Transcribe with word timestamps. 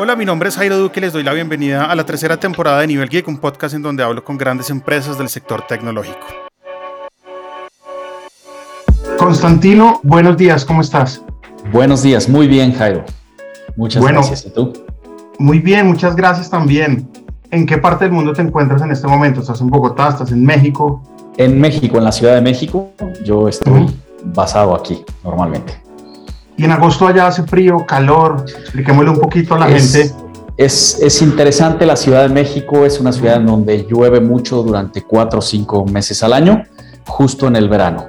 Hola, 0.00 0.14
mi 0.14 0.24
nombre 0.24 0.48
es 0.48 0.54
Jairo 0.54 0.78
Duque 0.78 1.00
y 1.00 1.02
les 1.02 1.12
doy 1.12 1.24
la 1.24 1.32
bienvenida 1.32 1.86
a 1.86 1.96
la 1.96 2.06
tercera 2.06 2.36
temporada 2.36 2.78
de 2.78 2.86
Nivel 2.86 3.08
Geek, 3.08 3.26
un 3.26 3.38
podcast 3.38 3.74
en 3.74 3.82
donde 3.82 4.04
hablo 4.04 4.22
con 4.22 4.38
grandes 4.38 4.70
empresas 4.70 5.18
del 5.18 5.28
sector 5.28 5.66
tecnológico. 5.66 6.24
Constantino, 9.18 9.98
buenos 10.04 10.36
días, 10.36 10.64
¿cómo 10.64 10.82
estás? 10.82 11.20
Buenos 11.72 12.04
días, 12.04 12.28
muy 12.28 12.46
bien, 12.46 12.72
Jairo. 12.74 13.04
Muchas 13.74 14.04
gracias. 14.04 14.46
¿Y 14.46 14.50
tú? 14.50 14.72
Muy 15.40 15.58
bien, 15.58 15.88
muchas 15.88 16.14
gracias 16.14 16.48
también. 16.48 17.10
¿En 17.50 17.66
qué 17.66 17.78
parte 17.78 18.04
del 18.04 18.12
mundo 18.12 18.32
te 18.32 18.42
encuentras 18.42 18.80
en 18.82 18.92
este 18.92 19.08
momento? 19.08 19.40
¿Estás 19.40 19.60
en 19.60 19.66
Bogotá? 19.66 20.10
¿Estás 20.10 20.30
en 20.30 20.44
México? 20.44 21.02
En 21.38 21.60
México, 21.60 21.98
en 21.98 22.04
la 22.04 22.12
Ciudad 22.12 22.36
de 22.36 22.40
México. 22.40 22.92
Yo 23.24 23.48
estoy 23.48 23.92
basado 24.26 24.76
aquí 24.76 25.04
normalmente. 25.24 25.87
Y 26.58 26.64
en 26.64 26.72
agosto 26.72 27.06
allá 27.06 27.28
hace 27.28 27.44
frío, 27.44 27.86
calor. 27.86 28.44
Expliquémosle 28.46 29.10
un 29.10 29.20
poquito 29.20 29.54
a 29.54 29.60
la 29.60 29.66
gente. 29.66 30.12
Es, 30.56 30.98
es, 31.00 31.22
interesante, 31.22 31.86
la 31.86 31.94
Ciudad 31.94 32.22
de 32.22 32.34
México 32.34 32.84
es 32.84 32.98
una 32.98 33.12
ciudad 33.12 33.36
en 33.36 33.46
donde 33.46 33.86
llueve 33.88 34.20
mucho 34.20 34.64
durante 34.64 35.02
cuatro 35.02 35.38
o 35.38 35.42
cinco 35.42 35.86
meses 35.86 36.20
al 36.24 36.32
año, 36.32 36.64
justo 37.06 37.46
en 37.46 37.54
el 37.54 37.68
verano. 37.68 38.06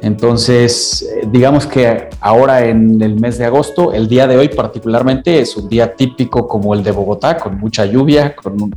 Entonces, 0.00 1.02
eh, 1.02 1.28
digamos 1.30 1.64
que 1.64 2.08
ahora 2.20 2.66
en 2.66 3.00
el 3.00 3.20
mes 3.20 3.38
de 3.38 3.44
agosto, 3.44 3.92
el 3.92 4.08
día 4.08 4.26
de 4.26 4.36
hoy 4.36 4.48
particularmente 4.48 5.38
es 5.38 5.56
un 5.56 5.68
día 5.68 5.94
típico 5.94 6.48
como 6.48 6.74
el 6.74 6.82
de 6.82 6.90
Bogotá, 6.90 7.36
con 7.36 7.56
mucha 7.56 7.86
lluvia, 7.86 8.34
con 8.34 8.60
un, 8.60 8.76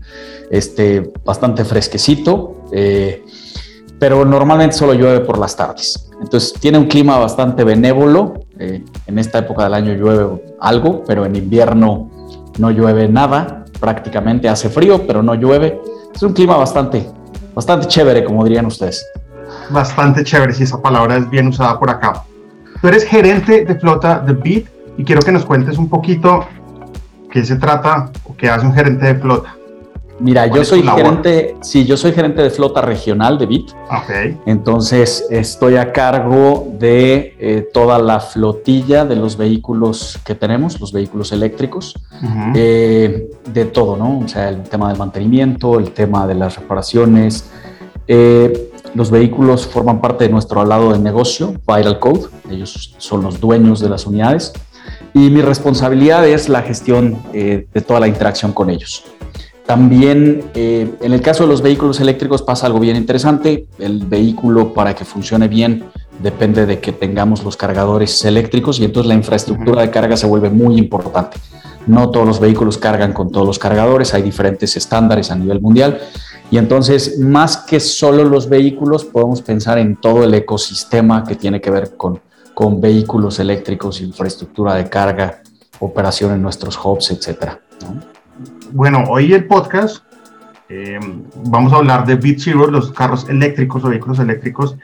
este, 0.52 1.12
bastante 1.26 1.66
fresquecito. 1.66 2.68
Eh, 2.72 3.26
pero 3.98 4.24
normalmente 4.24 4.76
solo 4.76 4.94
llueve 4.94 5.22
por 5.22 5.40
las 5.40 5.56
tardes. 5.56 6.10
Entonces 6.22 6.54
tiene 6.60 6.78
un 6.78 6.86
clima 6.86 7.18
bastante 7.18 7.64
benévolo. 7.64 8.45
Eh, 8.60 8.84
en 9.08 9.20
esta 9.20 9.40
época 9.40 9.64
del 9.66 9.74
año 9.74 9.94
llueve 9.94 10.42
algo, 10.62 11.04
pero 11.06 11.26
en 11.26 11.36
invierno 11.36 12.10
no 12.58 12.72
llueve 12.72 13.08
nada. 13.08 13.66
Prácticamente 13.80 14.48
hace 14.48 14.70
frío, 14.70 15.06
pero 15.06 15.22
no 15.22 15.36
llueve. 15.36 15.82
Es 16.14 16.24
un 16.24 16.34
clima 16.34 16.56
bastante, 16.56 17.06
bastante 17.54 17.88
chévere, 17.88 18.24
como 18.24 18.44
dirían 18.44 18.66
ustedes. 18.66 19.06
Bastante 19.70 20.24
chévere, 20.24 20.54
si 20.54 20.64
esa 20.64 20.82
palabra 20.82 21.18
es 21.18 21.30
bien 21.30 21.48
usada 21.48 21.78
por 21.78 21.90
acá. 21.90 22.24
Tú 22.82 22.88
eres 22.88 23.04
gerente 23.04 23.66
de 23.66 23.76
flota 23.76 24.20
de 24.20 24.34
Beat 24.34 24.66
y 24.98 25.04
quiero 25.04 25.22
que 25.22 25.32
nos 25.32 25.46
cuentes 25.46 25.78
un 25.78 25.90
poquito 25.90 26.46
qué 27.32 27.44
se 27.44 27.58
trata 27.58 28.12
o 28.24 28.36
qué 28.36 28.50
hace 28.50 28.66
un 28.66 28.74
gerente 28.74 29.06
de 29.08 29.16
flota. 29.16 29.56
Mira, 30.20 30.48
yo 30.48 30.64
soy 30.64 30.82
gerente, 30.82 31.58
sí, 31.62 31.86
yo 31.86 31.98
soy 31.98 32.14
gerente 32.14 32.42
de 32.42 32.50
flota 32.50 32.82
regional 32.82 33.38
de 33.38 33.46
BIT. 33.46 33.72
Okay. 34.04 34.40
Entonces 34.46 35.26
estoy 35.30 35.76
a 35.76 35.92
cargo 35.92 36.68
de 36.80 37.36
eh, 37.38 37.68
toda 37.74 38.00
la 38.00 38.22
flotilla 38.22 39.04
de 39.04 39.18
los 39.18 39.36
vehículos 39.36 40.18
que 40.24 40.34
tenemos, 40.34 40.80
los 40.80 40.94
vehículos 40.94 41.34
eléctricos, 41.34 41.96
eh, 42.56 43.30
de 43.46 43.66
todo, 43.66 43.98
¿no? 43.98 44.20
O 44.20 44.28
sea, 44.28 44.50
el 44.50 44.64
tema 44.64 44.88
del 44.88 44.98
mantenimiento, 44.98 45.80
el 45.80 45.92
tema 45.92 46.26
de 46.26 46.36
las 46.36 46.56
reparaciones. 46.56 47.50
Eh, 48.08 48.72
los 48.94 49.12
vehículos 49.12 49.68
forman 49.68 50.00
parte 50.00 50.26
de 50.26 50.30
nuestro 50.30 50.64
lado 50.64 50.94
de 50.94 51.00
negocio, 51.00 51.56
Viral 51.68 52.00
Code. 52.00 52.28
Ellos 52.50 52.96
son 53.00 53.24
los 53.24 53.42
dueños 53.42 53.82
de 53.82 53.90
las 53.90 54.08
unidades. 54.08 54.54
Y 55.14 55.30
mi 55.30 55.42
responsabilidad 55.42 56.26
es 56.26 56.48
la 56.48 56.62
gestión 56.62 57.18
de 57.34 57.84
toda 57.86 58.00
la 58.00 58.08
interacción 58.08 58.54
con 58.54 58.70
ellos. 58.70 59.04
También 59.66 60.44
eh, 60.54 60.94
en 61.02 61.14
el 61.14 61.22
caso 61.22 61.44
de 61.44 61.50
los 61.50 61.62
vehículos 61.62 62.00
eléctricos 62.00 62.44
pasa 62.44 62.68
algo 62.68 62.80
bien 62.80 62.96
interesante. 62.96 63.68
El 63.80 64.06
vehículo 64.06 64.74
para 64.74 64.94
que 64.94 65.06
funcione 65.06 65.48
bien 65.48 65.86
depende 66.22 66.68
de 66.68 66.80
que 66.80 66.92
tengamos 66.92 67.44
los 67.44 67.58
cargadores 67.58 68.24
eléctricos 68.26 68.80
y 68.80 68.86
entonces 68.86 69.08
la 69.08 69.16
infraestructura 69.16 69.82
de 69.82 69.90
carga 69.90 70.18
se 70.18 70.28
vuelve 70.28 70.52
muy 70.52 70.78
importante. 70.78 71.38
No 71.88 72.12
todos 72.12 72.28
los 72.28 72.40
vehículos 72.40 72.78
cargan 72.78 73.14
con 73.14 73.32
todos 73.32 73.46
los 73.46 73.60
cargadores, 73.60 74.14
hay 74.14 74.22
diferentes 74.22 74.76
estándares 74.78 75.32
a 75.32 75.36
nivel 75.36 75.60
mundial 75.62 76.00
y 76.52 76.58
entonces 76.58 77.20
más 77.20 77.58
que 77.58 77.80
solo 77.80 78.24
los 78.24 78.48
vehículos 78.48 79.04
podemos 79.04 79.42
pensar 79.42 79.80
en 79.80 79.96
todo 79.96 80.24
el 80.24 80.34
ecosistema 80.36 81.24
que 81.24 81.36
tiene 81.36 81.60
que 81.60 81.72
ver 81.72 81.98
con, 81.98 82.20
con 82.54 82.80
vehículos 82.80 83.40
eléctricos, 83.40 84.00
infraestructura 84.00 84.76
de 84.76 84.90
carga, 84.90 85.42
operación 85.80 86.34
en 86.34 86.42
nuestros 86.42 86.80
hubs, 86.84 87.12
etcétera. 87.12 87.60
Bueno, 88.72 89.04
hoy 89.08 89.34
el 89.34 89.46
podcast 89.46 90.04
eh, 90.68 91.00
vamos 91.46 91.72
a 91.72 91.78
hablar 91.78 92.06
de 92.06 92.16
Bit 92.16 92.40
Zero, 92.40 92.68
los 92.68 92.92
carros 92.92 93.30
eléctricos 93.30 93.84
o 93.86 93.90
vehículos 93.90 94.20
eléctricos 94.20 94.78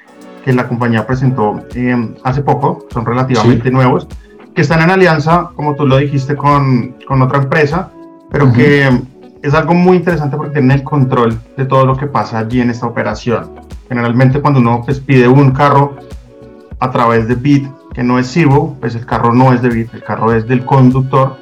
que 0.45 0.53
la 0.53 0.67
compañía 0.67 1.05
presentó 1.05 1.61
eh, 1.75 2.15
hace 2.23 2.41
poco, 2.41 2.87
son 2.91 3.05
relativamente 3.05 3.69
nuevos, 3.69 4.07
que 4.55 4.61
están 4.61 4.81
en 4.81 4.89
alianza, 4.89 5.51
como 5.55 5.75
tú 5.75 5.85
lo 5.85 5.97
dijiste, 5.97 6.35
con, 6.35 6.95
con 7.07 7.21
otra 7.21 7.39
empresa, 7.39 7.91
pero 8.31 8.51
que 8.53 8.89
es 9.41 9.53
algo 9.53 9.73
muy 9.73 9.97
interesante 9.97 10.37
porque 10.37 10.53
tienen 10.53 10.71
el 10.71 10.83
control 10.83 11.37
de 11.57 11.65
todo 11.65 11.85
lo 11.85 11.97
que 11.97 12.07
pasa 12.07 12.39
allí 12.39 12.61
en 12.61 12.69
esta 12.69 12.85
operación. 12.85 13.51
Generalmente 13.89 14.39
cuando 14.39 14.59
uno 14.59 14.81
pues, 14.85 14.99
pide 14.99 15.27
un 15.27 15.51
carro 15.51 15.97
a 16.79 16.89
través 16.89 17.27
de 17.27 17.35
Bit, 17.35 17.67
que 17.93 18.03
no 18.03 18.17
es 18.17 18.31
Zero, 18.31 18.75
pues 18.79 18.95
el 18.95 19.05
carro 19.05 19.33
no 19.33 19.51
es 19.51 19.61
de 19.61 19.69
Bit, 19.69 19.93
el 19.93 20.03
carro 20.03 20.33
es 20.33 20.47
del 20.47 20.63
conductor 20.63 21.40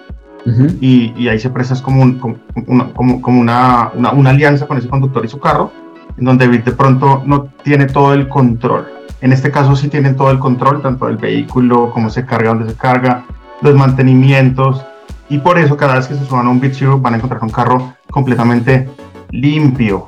y, 0.82 1.28
ahí 1.28 1.40
se 1.40 1.50
presta 1.50 1.82
como, 1.82 2.20
como, 2.20 2.36
una, 2.68 2.94
como, 2.94 3.40
una, 3.40 3.92
una, 3.94 4.30
alianza 4.30 4.68
con 4.68 4.78
ese 4.78 4.88
conductor 4.88 5.24
y 5.26 5.28
su 5.28 5.40
carro, 5.40 5.72
en 6.18 6.26
donde 6.26 6.48
de 6.48 6.72
pronto 6.72 7.24
no 7.26 7.50
tiene 7.64 7.86
todo 7.86 8.14
el 8.14 8.28
control. 8.28 8.88
En 9.22 9.34
este 9.34 9.52
caso 9.52 9.76
sí 9.76 9.90
tienen 9.90 10.16
todo 10.16 10.32
el 10.32 10.40
control, 10.40 10.82
tanto 10.82 11.08
del 11.08 11.18
vehículo, 11.18 11.92
cómo 11.92 12.10
se 12.10 12.26
carga, 12.26 12.50
dónde 12.50 12.70
se 12.70 12.76
carga, 12.76 13.26
los 13.62 13.76
mantenimientos, 13.76 14.86
y 15.30 15.38
por 15.38 15.60
eso 15.60 15.78
cada 15.78 15.96
vez 15.96 16.08
que 16.08 16.16
se 16.16 16.26
suban 16.26 16.48
a 16.48 16.50
un 16.50 16.60
Bit 16.60 16.82
van 17.02 17.14
a 17.14 17.18
encontrar 17.18 17.44
un 17.44 17.50
carro 17.50 17.94
completamente 18.10 18.90
limpio. 19.32 20.08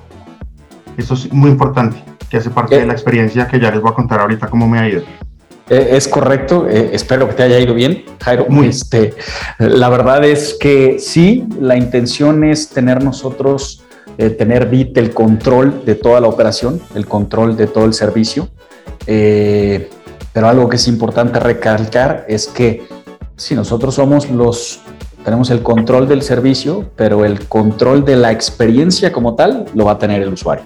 Eso 0.98 1.14
es 1.14 1.32
muy 1.32 1.52
importante, 1.52 2.04
que 2.30 2.38
hace 2.38 2.50
parte 2.50 2.80
de 2.80 2.86
la 2.86 2.94
experiencia 2.94 3.48
que 3.48 3.60
ya 3.60 3.72
les 3.72 3.82
voy 3.82 3.92
a 3.92 3.96
contar 3.96 4.20
ahorita 4.20 4.48
cómo 4.48 4.68
me 4.68 4.80
ha 4.80 4.90
ido. 4.90 5.04
Eh, 5.72 5.96
es 5.96 6.10
correcto, 6.10 6.68
eh, 6.68 6.90
espero 6.92 7.30
que 7.30 7.34
te 7.34 7.44
haya 7.44 7.58
ido 7.58 7.74
bien, 7.74 8.04
Jairo. 8.22 8.46
Este, 8.62 9.14
la 9.58 9.88
verdad 9.88 10.26
es 10.26 10.54
que 10.54 11.00
sí, 11.00 11.46
la 11.62 11.78
intención 11.78 12.44
es 12.44 12.68
tener 12.68 13.02
nosotros, 13.02 13.82
eh, 14.18 14.32
tener 14.32 14.66
BIT 14.66 14.98
el 14.98 15.14
control 15.14 15.86
de 15.86 15.96
toda 15.96 16.20
la 16.20 16.28
operación, 16.28 16.82
el 16.94 17.06
control 17.06 17.56
de 17.56 17.68
todo 17.68 17.86
el 17.86 17.94
servicio. 17.94 18.50
pero 20.34 20.48
algo 20.48 20.68
que 20.68 20.76
es 20.76 20.88
importante 20.90 21.40
recalcar 21.40 22.26
es 22.28 22.48
que 22.48 22.86
si 23.38 23.56
nosotros 23.56 23.96
somos 23.96 24.30
los, 24.30 24.82
tenemos 25.24 25.50
el 25.52 25.64
control 25.64 26.06
del 26.08 26.22
servicio, 26.22 26.92
pero 26.98 27.24
el 27.24 27.48
control 27.48 28.04
de 28.04 28.18
la 28.18 28.32
experiencia 28.32 29.14
como 29.14 29.36
tal 29.36 29.66
lo 29.74 29.86
va 29.86 29.94
a 29.94 30.00
tener 30.00 30.22
el 30.22 30.34
usuario. 30.34 30.66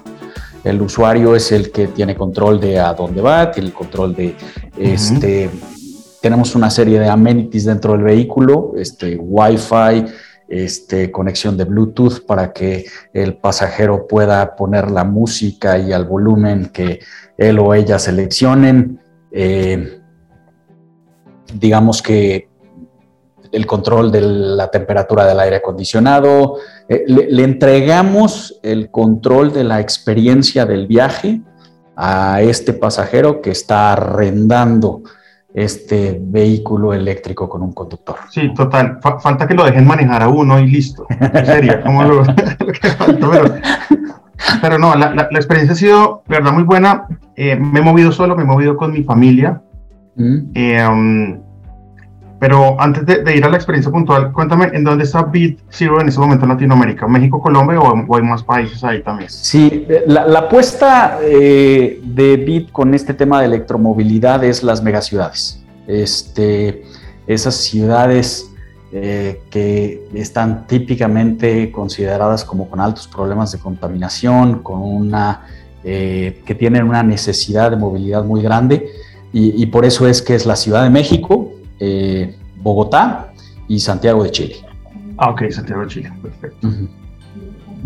El 0.66 0.82
usuario 0.82 1.36
es 1.36 1.52
el 1.52 1.70
que 1.70 1.86
tiene 1.86 2.16
control 2.16 2.58
de 2.58 2.80
a 2.80 2.92
dónde 2.92 3.22
va, 3.22 3.52
tiene 3.52 3.68
el 3.68 3.72
control 3.72 4.16
de 4.16 4.34
este. 4.76 5.48
Tenemos 6.20 6.56
una 6.56 6.70
serie 6.70 6.98
de 6.98 7.08
amenities 7.08 7.66
dentro 7.66 7.92
del 7.92 8.02
vehículo, 8.02 8.72
este, 8.76 9.16
Wi-Fi, 9.16 10.06
este, 10.48 11.12
conexión 11.12 11.56
de 11.56 11.62
Bluetooth 11.66 12.26
para 12.26 12.52
que 12.52 12.84
el 13.12 13.36
pasajero 13.36 14.08
pueda 14.08 14.56
poner 14.56 14.90
la 14.90 15.04
música 15.04 15.78
y 15.78 15.92
al 15.92 16.04
volumen 16.04 16.70
que 16.72 16.98
él 17.38 17.60
o 17.60 17.72
ella 17.72 18.00
seleccionen. 18.00 18.98
Eh, 19.30 20.00
digamos 21.54 22.02
que 22.02 22.48
el 23.52 23.66
control 23.66 24.10
de 24.10 24.20
la 24.20 24.68
temperatura 24.68 25.26
del 25.26 25.38
aire 25.38 25.56
acondicionado, 25.56 26.56
eh, 26.88 27.04
le, 27.06 27.42
entregamos 27.42 28.58
el 28.62 28.90
control 28.90 29.52
de 29.52 29.64
la 29.64 29.80
experiencia 29.80 30.66
del 30.66 30.86
viaje 30.86 31.40
a 31.96 32.40
este 32.42 32.72
pasajero 32.72 33.40
que 33.40 33.50
está 33.50 33.92
arrendando 33.92 35.02
este 35.52 36.20
vehículo 36.20 36.92
eléctrico 36.92 37.48
con 37.48 37.62
un 37.62 37.72
conductor. 37.72 38.16
Sí, 38.30 38.52
total. 38.54 38.98
falta 39.00 39.48
que 39.48 39.54
lo 39.54 39.64
dejen 39.64 39.86
manejar 39.86 40.22
a 40.22 40.28
uno 40.28 40.60
y 40.60 40.66
listo. 40.66 41.06
Sería 41.44 41.82
como 41.82 42.04
lo, 42.04 42.22
que 42.82 42.88
falta. 42.90 43.60
Pero, 44.60 44.78
no, 44.78 44.94
la, 44.94 45.28
experiencia 45.32 45.72
ha 45.72 45.76
sido, 45.76 46.22
verdad, 46.28 46.52
muy 46.52 46.62
buena. 46.62 47.06
Eh, 47.34 47.56
me 47.56 47.80
he 47.80 47.82
movido 47.82 48.12
solo, 48.12 48.36
me 48.36 48.42
he 48.42 48.46
movido 48.46 48.76
con 48.76 48.92
mi 48.92 49.02
familia. 49.02 49.62
Mm. 50.14 50.36
Eh, 50.54 50.86
um, 50.86 51.40
pero 52.38 52.78
antes 52.78 53.06
de, 53.06 53.34
ir 53.34 53.44
a 53.44 53.48
la 53.48 53.56
experiencia 53.56 53.90
puntual, 53.90 54.30
cuéntame, 54.30 54.66
¿en 54.72 54.84
dónde 54.84 55.04
está 55.04 55.22
Bit 55.22 55.58
Zero 55.70 56.00
en 56.00 56.08
ese 56.08 56.20
momento 56.20 56.44
en 56.44 56.50
Latinoamérica? 56.50 57.06
¿México, 57.08 57.40
Colombia 57.40 57.80
o, 57.80 58.14
hay 58.14 58.22
más 58.22 58.42
países 58.42 58.84
ahí 58.84 59.02
también? 59.02 59.30
Sí, 59.30 59.86
la, 60.06 60.38
apuesta 60.38 61.18
eh, 61.22 61.98
de 62.02 62.36
Bit 62.36 62.72
con 62.72 62.92
este 62.92 63.14
tema 63.14 63.40
de 63.40 63.46
electromovilidad 63.46 64.44
es 64.44 64.62
las 64.62 64.82
megaciudades. 64.82 65.62
Este, 65.86 66.82
esas 67.26 67.54
ciudades 67.54 68.50
eh, 68.92 69.40
que 69.48 70.06
están 70.14 70.66
típicamente 70.66 71.72
consideradas 71.72 72.44
como 72.44 72.68
con 72.68 72.80
altos 72.80 73.08
problemas 73.08 73.50
de 73.52 73.58
contaminación, 73.58 74.62
con 74.62 74.82
una, 74.82 75.46
eh, 75.84 76.42
que 76.44 76.54
tienen 76.54 76.86
una 76.86 77.02
necesidad 77.02 77.70
de 77.70 77.78
movilidad 77.78 78.24
muy 78.24 78.42
grande. 78.42 78.90
Y 79.38 79.66
por 79.66 79.84
eso 79.84 80.08
es 80.08 80.22
que 80.22 80.34
es 80.34 80.46
la 80.46 80.56
Ciudad 80.56 80.82
de 80.82 80.88
México, 80.88 81.55
eh, 81.80 82.36
Bogotá 82.56 83.32
y 83.68 83.80
Santiago 83.80 84.22
de 84.22 84.30
Chile. 84.30 84.56
Ah, 85.18 85.30
ok, 85.30 85.50
Santiago 85.50 85.82
de 85.82 85.88
Chile, 85.88 86.12
perfecto. 86.22 86.68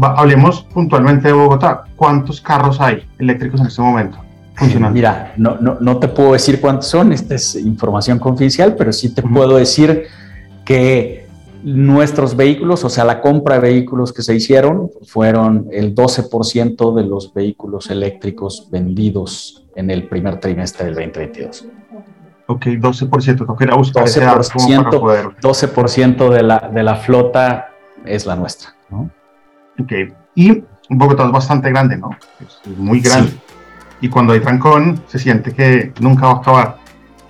hablemos 0.01 0.63
puntualmente 0.63 1.29
de 1.29 1.35
Bogotá. 1.35 1.85
¿Cuántos 1.97 2.41
carros 2.41 2.81
hay 2.81 3.07
eléctricos 3.19 3.61
en 3.61 3.67
este 3.67 3.83
momento? 3.83 4.19
Funcionando? 4.55 4.95
Mira, 4.95 5.33
no, 5.37 5.57
no, 5.61 5.79
no, 5.81 5.99
te 5.99 6.09
puedo 6.09 6.33
decir 6.33 6.61
cuántos 6.61 6.87
son, 6.87 7.13
esta 7.13 7.35
es 7.35 7.55
información 7.55 8.19
confidencial, 8.19 8.75
pero 8.77 8.93
sí 8.93 9.15
te 9.15 9.23
puedo 9.23 9.57
decir 9.57 10.07
que 10.65 11.27
nuestros 11.63 12.37
vehículos, 12.37 12.85
o 12.85 12.89
sea, 12.89 13.05
la 13.05 13.21
compra 13.21 13.57
de 13.57 13.61
vehículos 13.61 14.13
que 14.13 14.23
se 14.23 14.35
hicieron, 14.35 14.91
fueron 15.03 15.69
el 15.73 15.95
12% 15.95 16.95
de 16.95 17.05
los 17.05 17.33
vehículos 17.35 17.91
eléctricos 17.91 18.69
vendidos 18.71 19.67
en 19.75 19.91
el 19.91 20.09
primer 20.09 20.41
trimestre 20.41 20.87
del 20.87 20.95
2022. 20.95 21.67
Ok, 22.51 22.67
12%, 22.67 23.47
no 23.47 23.55
quería 23.55 23.77
buscar 23.77 24.07
12%, 24.07 25.37
12% 25.41 26.31
de 26.31 26.43
la, 26.43 26.69
de 26.75 26.83
la 26.83 26.97
flota 26.97 27.71
es 28.05 28.27
la 28.27 28.35
nuestra, 28.35 28.75
¿no? 28.89 29.09
Ok, 29.79 29.93
y 30.35 30.65
Bogotá 30.89 31.27
es 31.27 31.31
bastante 31.31 31.71
grande, 31.71 31.97
¿no? 31.97 32.11
Es 32.41 32.77
muy 32.77 32.99
grande. 32.99 33.35
Y 34.01 34.09
cuando 34.09 34.33
hay 34.33 34.41
trancón, 34.41 35.01
se 35.07 35.21
siente 35.21 35.53
que 35.53 35.93
nunca 36.01 36.27
va 36.27 36.33
a 36.33 36.37
acabar. 36.39 36.77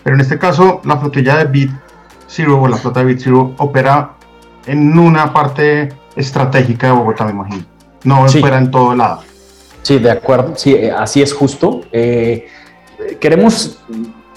Pero 0.03 0.17
en 0.17 0.23
este 0.23 0.39
caso, 0.39 0.81
la 0.85 0.97
flotilla 0.97 1.37
de 1.37 1.45
Bit 1.45 1.71
Zero 2.27 2.63
o 2.63 2.67
la 2.67 2.79
flota 2.79 3.01
de 3.01 3.07
Bit 3.07 3.21
Zero 3.21 3.55
opera 3.59 4.13
en 4.65 4.99
una 4.99 5.35
parte 5.35 5.91
estratégica 6.17 6.87
de 6.87 6.95
Bogotá, 6.95 7.27
me 7.27 7.33
imagino. 7.33 7.67
No 8.05 8.25
opera 8.25 8.57
en 8.57 8.71
todo 8.71 8.95
lado. 8.95 9.21
Sí, 9.83 9.99
de 9.99 10.13
acuerdo. 10.13 10.55
Sí, 10.57 10.73
eh, 10.73 10.91
así 10.91 11.21
es 11.21 11.35
justo. 11.35 11.83
Eh, 11.93 12.49
queremos 13.21 13.80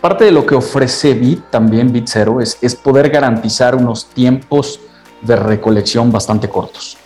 Parte 0.03 0.25
de 0.25 0.31
lo 0.33 0.45
que 0.45 0.53
ofrece 0.53 1.13
Bit, 1.13 1.49
también 1.49 1.93
Bit 1.93 2.09
Zero, 2.09 2.41
es, 2.41 2.57
poder 2.75 3.09
garantizar 3.09 3.73
unos 3.73 4.07
tiempos 4.07 4.81
de 5.21 5.37
recolección 5.37 6.11
bastante 6.11 6.49
cortos. 6.49 6.97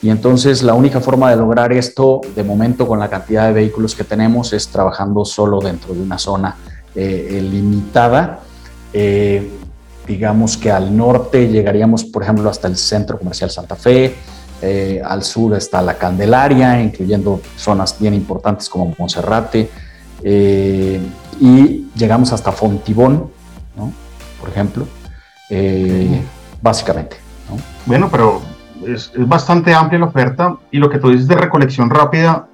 Y 0.00 0.08
entonces 0.08 0.62
la 0.62 0.72
única 0.72 1.02
forma 1.02 1.28
de 1.28 1.36
lograr 1.36 1.70
esto, 1.74 2.22
de 2.34 2.42
momento 2.42 2.88
con 2.88 2.98
la 2.98 3.10
cantidad 3.10 3.48
de 3.48 3.52
vehículos 3.52 3.94
que 3.94 4.04
tenemos, 4.04 4.54
es 4.54 4.68
trabajando 4.68 5.26
solo 5.26 5.60
dentro 5.60 5.92
de 5.92 6.00
una 6.00 6.16
zona 6.16 6.56
eh, 6.94 7.40
limitada. 7.42 8.40
Eh, 8.90 9.50
digamos 10.06 10.56
que 10.56 10.70
al 10.70 10.96
norte 10.96 11.48
llegaríamos, 11.48 12.04
por 12.04 12.22
ejemplo, 12.22 12.48
hasta 12.48 12.68
el 12.68 12.78
Centro 12.78 13.18
Comercial 13.18 13.50
Santa 13.50 13.76
Fe, 13.76 14.14
eh, 14.62 15.02
al 15.04 15.22
sur 15.24 15.54
está 15.54 15.82
la 15.82 15.98
Candelaria, 15.98 16.80
incluyendo 16.80 17.38
zonas 17.58 17.96
bien 18.00 18.14
importantes 18.14 18.70
como 18.70 18.94
Monserrate, 18.98 19.68
y 20.28 21.86
llegamos 21.94 22.32
hasta 22.32 22.52
Fontibón, 22.52 23.30
¿no? 23.76 23.92
por 24.40 24.48
ejemplo, 24.48 24.86
eh, 25.50 26.22
básicamente. 26.60 27.16
¿no? 27.48 27.56
Bueno, 27.86 28.08
pero 28.10 28.42
es, 28.86 29.12
es, 29.14 29.28
bastante 29.28 29.74
amplia 29.74 30.00
la 30.00 30.06
oferta 30.06 30.56
y 30.70 30.78
lo 30.78 30.90
que 30.90 30.98
tú 30.98 31.10
dices 31.10 31.28
de 31.28 31.36
recolección 31.36 31.90
rápida, 31.90 32.46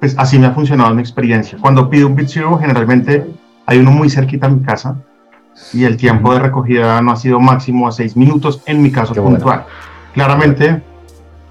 pues 0.00 0.16
así 0.18 0.38
me 0.38 0.46
ha 0.46 0.52
funcionado 0.52 0.90
en 0.90 0.96
mi 0.96 1.02
experiencia. 1.02 1.58
Cuando 1.60 1.90
pido 1.90 2.06
un 2.06 2.16
Bit 2.16 2.28
Zero, 2.28 2.58
generalmente 2.58 3.26
hay 3.66 3.78
uno 3.78 3.90
muy 3.90 4.08
cerquita 4.08 4.46
a 4.46 4.50
mi 4.50 4.62
casa 4.62 4.96
y 5.72 5.84
el 5.84 5.96
tiempo 5.96 6.32
de 6.32 6.40
recogida 6.40 7.00
no 7.02 7.12
ha 7.12 7.16
sido 7.16 7.40
máximo 7.40 7.88
a 7.88 7.92
seis 7.92 8.16
minutos 8.16 8.62
en 8.66 8.82
mi 8.82 8.90
caso 8.90 9.14
puntual. 9.14 9.64
Claramente, 10.14 10.82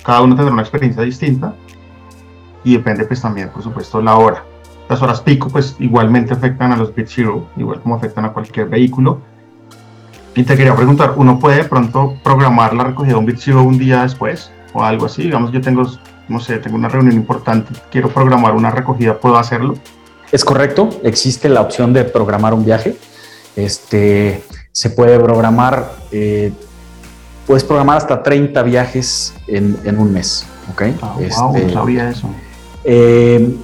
cada 0.03 0.21
uno 0.21 0.35
tendrá 0.35 0.53
una 0.53 0.61
experiencia 0.61 1.03
distinta 1.03 1.53
y 2.63 2.73
depende 2.73 3.05
pues 3.05 3.21
también, 3.21 3.49
por 3.49 3.61
supuesto, 3.61 4.01
la 4.01 4.15
hora. 4.15 4.43
Las 4.89 5.01
horas 5.01 5.21
pico 5.21 5.49
pues 5.49 5.75
igualmente 5.79 6.33
afectan 6.33 6.71
a 6.71 6.77
los 6.77 6.93
Bit 6.95 7.07
Zero, 7.07 7.47
igual 7.57 7.81
como 7.81 7.95
afectan 7.95 8.25
a 8.25 8.33
cualquier 8.33 8.69
vehículo. 8.69 9.21
Y 10.35 10.43
te 10.43 10.55
quería 10.55 10.75
preguntar, 10.75 11.13
¿uno 11.17 11.39
puede 11.39 11.57
de 11.57 11.63
pronto 11.65 12.15
programar 12.23 12.73
la 12.73 12.85
recogida 12.85 13.13
de 13.13 13.19
un 13.19 13.25
Bit 13.25 13.39
Zero 13.39 13.63
un 13.63 13.77
día 13.77 14.03
después 14.03 14.51
o 14.73 14.83
algo 14.83 15.07
así? 15.07 15.23
Digamos, 15.23 15.51
yo 15.51 15.61
tengo, 15.61 15.83
no 16.29 16.39
sé, 16.39 16.57
tengo 16.59 16.75
una 16.75 16.89
reunión 16.89 17.15
importante, 17.15 17.73
quiero 17.91 18.09
programar 18.09 18.53
una 18.53 18.69
recogida, 18.69 19.17
¿puedo 19.17 19.37
hacerlo? 19.37 19.75
Es 20.31 20.45
correcto, 20.45 20.89
existe 21.03 21.49
la 21.49 21.61
opción 21.61 21.93
de 21.93 22.03
programar 22.03 22.53
un 22.53 22.63
viaje. 22.63 22.95
Este, 23.55 24.43
se 24.71 24.89
puede 24.91 25.19
programar, 25.19 25.91
eh, 26.11 26.53
puedes 27.47 27.63
programar 27.63 27.97
hasta 27.97 28.21
30 28.21 28.61
viajes 28.63 29.33
en, 29.47 29.77
en 29.85 29.97
un 29.97 30.13
mes. 30.13 30.45
¿ok? 30.71 30.81
Ah, 31.01 31.13
wow, 31.15 31.23
este, 31.55 31.65
no 31.65 31.73
sabía 31.73 32.09
eso. 32.09 32.29
Eh, 32.83 33.55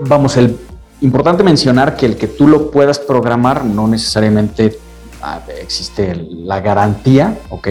vamos, 0.00 0.36
el 0.36 0.56
importante 1.00 1.42
mencionar 1.42 1.96
que 1.96 2.06
el 2.06 2.16
que 2.16 2.26
tú 2.26 2.48
lo 2.48 2.70
puedas 2.70 2.98
programar 2.98 3.64
no 3.64 3.86
necesariamente 3.86 4.78
ah, 5.22 5.40
existe 5.60 6.14
la 6.30 6.60
garantía, 6.60 7.38
¿ok? 7.50 7.68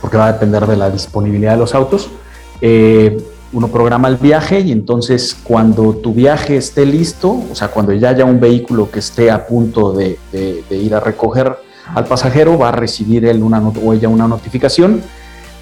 Porque 0.00 0.16
va 0.16 0.26
a 0.26 0.32
depender 0.32 0.66
de 0.66 0.76
la 0.76 0.90
disponibilidad 0.90 1.52
de 1.52 1.58
los 1.58 1.74
autos. 1.74 2.10
Eh, 2.60 3.16
uno 3.52 3.68
programa 3.68 4.08
el 4.08 4.16
viaje 4.16 4.60
y 4.60 4.72
entonces 4.72 5.36
cuando 5.42 5.94
tu 5.94 6.12
viaje 6.12 6.56
esté 6.56 6.84
listo, 6.84 7.42
o 7.50 7.54
sea, 7.54 7.68
cuando 7.68 7.92
ya 7.92 8.10
haya 8.10 8.24
un 8.24 8.40
vehículo 8.40 8.90
que 8.90 8.98
esté 8.98 9.30
a 9.30 9.46
punto 9.46 9.92
de, 9.92 10.18
ir 10.70 10.94
a 10.94 11.00
recoger 11.00 11.56
al 11.94 12.04
pasajero, 12.04 12.58
va 12.58 12.68
a 12.68 12.72
recibir 12.72 13.24
él 13.24 13.42
una 13.42 13.60
o 13.66 13.92
ella 13.94 14.08
una 14.08 14.26
notificación. 14.26 15.00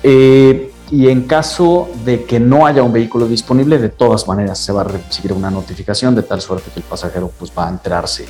Eh, 0.03 0.73
y 0.91 1.09
en 1.09 1.23
caso 1.23 1.89
de 2.05 2.25
que 2.25 2.39
no 2.39 2.67
haya 2.67 2.83
un 2.83 2.93
vehículo 2.93 3.27
disponible, 3.27 3.79
de 3.79 3.89
todas 3.89 4.29
maneras 4.29 4.59
se 4.59 4.73
va 4.73 4.83
a 4.83 4.85
recibir 4.85 5.33
una 5.33 5.51
notificación 5.51 6.15
de 6.15 6.23
tal 6.23 6.41
suerte 6.41 6.71
que 6.73 6.81
el 6.81 6.87
pasajero 6.87 7.31
pues, 7.39 7.53
va 7.57 7.67
a 7.67 7.71
enterarse 7.71 8.27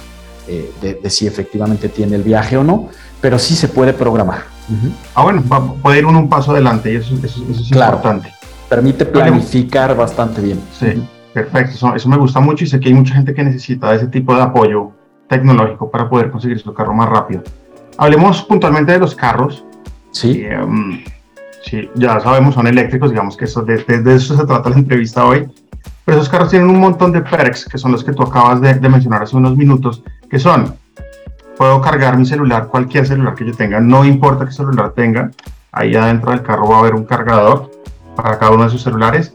eh, 0.47 0.73
de, 0.81 1.11
si 1.11 1.27
efectivamente 1.27 1.89
tiene 1.89 2.17
el 2.17 2.23
viaje 2.23 2.57
o 2.57 2.65
no, 2.65 2.89
pero 3.21 3.39
sí 3.39 3.57
se 3.57 3.69
puede 3.69 3.93
programar. 3.93 4.43
Ah, 5.15 5.23
bueno, 5.23 5.43
puede 5.83 5.99
ir 5.99 6.07
uno 6.07 6.19
un 6.19 6.29
paso 6.29 6.53
adelante 6.53 6.93
y 6.93 6.97
eso, 6.97 7.15
eso, 7.23 7.43
es 7.51 7.71
importante. 7.71 8.33
Permite 8.69 9.05
planificar 9.05 9.95
bastante 9.97 10.41
bien. 10.41 10.61
Sí, 10.79 11.03
perfecto, 11.33 11.95
eso, 11.95 12.09
me 12.09 12.17
gusta 12.17 12.41
mucho 12.41 12.65
y 12.65 12.67
sé 12.67 12.81
que 12.81 12.89
hay 12.89 12.95
mucha 12.95 13.15
gente 13.15 13.35
que 13.35 13.43
necesita 13.43 13.95
ese 13.95 14.07
tipo 14.07 14.35
de 14.35 14.43
apoyo 14.43 14.93
tecnológico 15.29 15.91
para 15.91 16.09
poder 16.09 16.31
conseguir 16.31 16.59
su 16.61 16.73
carro 16.73 16.95
más 16.95 17.09
rápido. 17.09 17.43
Hablemos 17.97 18.43
puntualmente 18.43 18.93
de 18.93 18.99
los 18.99 19.15
carros. 19.15 19.65
Sí. 20.13 20.45
Em, 20.45 21.05
Sí, 21.65 21.89
ya 21.95 22.21
sabemos, 22.21 22.55
son 22.55 22.67
eléctricos, 22.67 23.11
digamos 23.11 23.37
que 23.37 23.47
eso, 23.47 23.63
de, 23.63 23.85
eso 24.15 24.37
se 24.37 24.47
trata 24.47 24.71
la 24.71 24.77
entrevista 24.77 25.25
hoy. 25.25 25.49
Pero 26.05 26.19
esos 26.19 26.29
carros 26.29 26.51
tienen 26.51 26.69
un 26.69 26.79
montón 26.79 27.13
de 27.13 27.23
perks, 27.23 27.65
que 27.65 27.79
son 27.79 27.93
los 27.93 28.05
que 28.05 28.13
tú 28.13 28.23
acabas 28.23 28.61
de, 28.61 28.75
mencionar 28.89 29.23
hace 29.23 29.37
unos 29.37 29.57
minutos, 29.57 30.03
que 30.29 30.39
son, 30.39 30.75
puedo 31.57 31.81
cargar 31.81 32.19
mi 32.19 32.27
celular, 32.27 32.69
cualquier 32.69 33.07
celular 33.07 33.35
que 33.35 33.47
yo 33.47 33.55
tenga, 33.55 33.81
no 33.81 34.05
importa 34.05 34.45
qué 34.45 34.53
celular 34.53 34.93
tenga, 34.93 35.31
ahí 35.73 35.95
adentro 35.95 36.33
del 36.33 36.43
carro 36.43 36.69
va 36.69 36.77
a 36.77 36.79
haber 36.81 36.95
un 36.95 37.05
cargador 37.05 37.71
para 38.15 38.39
cada 38.39 38.53
uno 38.53 38.65
de 38.65 38.71
sus 38.71 38.83
celulares. 38.83 39.35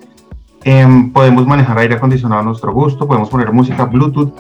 Em, 0.63 1.12
podemos 1.12 1.48
manejar 1.48 1.79
aire 1.79 1.95
acondicionado 1.95 2.41
a 2.41 2.45
nuestro 2.45 2.71
gusto, 2.71 3.07
podemos 3.07 3.29
poner 3.29 3.51
música 3.51 3.86
Bluetooth 3.86 4.33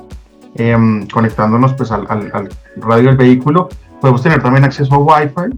em, 0.55 1.07
conectándonos 1.07 1.73
pues 1.73 1.91
al, 1.91 2.05
al, 2.09 2.49
radio 2.77 3.07
del 3.07 3.17
vehículo. 3.17 3.69
Podemos 3.99 4.21
tener 4.21 4.41
también 4.43 4.65
acceso 4.65 4.93
a 4.93 4.99
Wi-Fi 4.99 5.57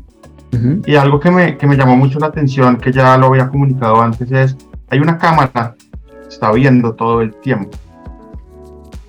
y 0.86 0.96
algo 0.96 1.20
que 1.20 1.32
me, 1.32 1.58
que 1.58 1.66
me 1.66 1.78
llamó 1.78 1.96
mucho 1.96 2.20
la 2.20 2.28
atención, 2.28 2.78
que 2.78 2.92
ya 2.92 3.18
lo 3.18 3.28
había 3.28 3.50
comunicado 3.50 4.02
antes, 4.02 4.32
es, 4.32 4.58
hay 4.90 5.00
una 5.00 5.18
cámara 5.18 5.76
que 6.10 6.28
está 6.28 6.52
viendo 6.52 6.94
todo 6.94 7.22
el 7.22 7.34
tiempo. 7.36 7.78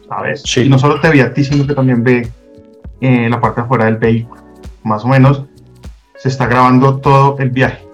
¿Sabes? 0.08 0.56
Y 0.56 0.68
no 0.68 0.78
solo 0.78 1.00
te 1.00 1.10
ve 1.10 1.22
a 1.22 1.32
ti, 1.32 1.42
sino 1.42 1.66
que 1.66 1.74
también 1.74 2.04
ve 2.04 2.28
eh, 3.00 3.28
la 3.28 3.40
parte 3.40 3.62
afuera 3.62 3.86
del 3.86 3.96
vehículo. 3.96 4.40
Más 4.84 5.04
o 5.04 5.08
menos 5.08 5.44
se 6.16 6.28
está 6.28 6.46
grabando 6.46 6.98
todo 6.98 7.36
el 7.38 7.50
viaje. 7.50 7.84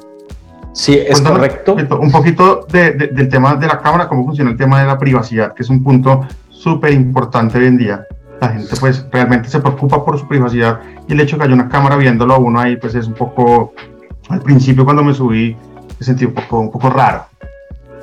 Sí, 0.72 0.96
es 0.96 1.20
correcto. 1.20 1.76
Un 1.98 2.10
poquito 2.10 2.66
del 2.70 3.28
tema 3.28 3.56
de 3.56 3.66
la 3.66 3.78
cámara, 3.78 4.08
cómo 4.08 4.24
funciona 4.24 4.50
el 4.50 4.56
tema 4.56 4.80
de 4.80 4.86
la 4.86 4.98
privacidad, 4.98 5.54
que 5.54 5.62
es 5.62 5.70
un 5.70 5.82
punto 5.82 6.26
súper 6.50 6.92
importante 6.92 7.58
hoy 7.58 7.66
en 7.66 7.78
día 7.78 8.06
la 8.40 8.48
gente 8.50 8.74
pues 8.78 9.04
realmente 9.10 9.48
se 9.48 9.60
preocupa 9.60 10.04
por 10.04 10.18
su 10.18 10.26
privacidad 10.28 10.80
y 11.08 11.12
el 11.12 11.20
hecho 11.20 11.36
de 11.36 11.40
que 11.40 11.44
haya 11.46 11.54
una 11.54 11.68
cámara 11.68 11.96
viéndolo 11.96 12.34
a 12.34 12.38
uno 12.38 12.60
ahí 12.60 12.76
pues 12.76 12.94
es 12.94 13.06
un 13.06 13.14
poco, 13.14 13.74
al 14.28 14.40
principio 14.40 14.84
cuando 14.84 15.02
me 15.02 15.14
subí 15.14 15.56
me 15.98 16.06
sentí 16.06 16.24
un 16.24 16.34
poco, 16.34 16.60
un 16.60 16.70
poco 16.70 16.90
raro. 16.90 17.24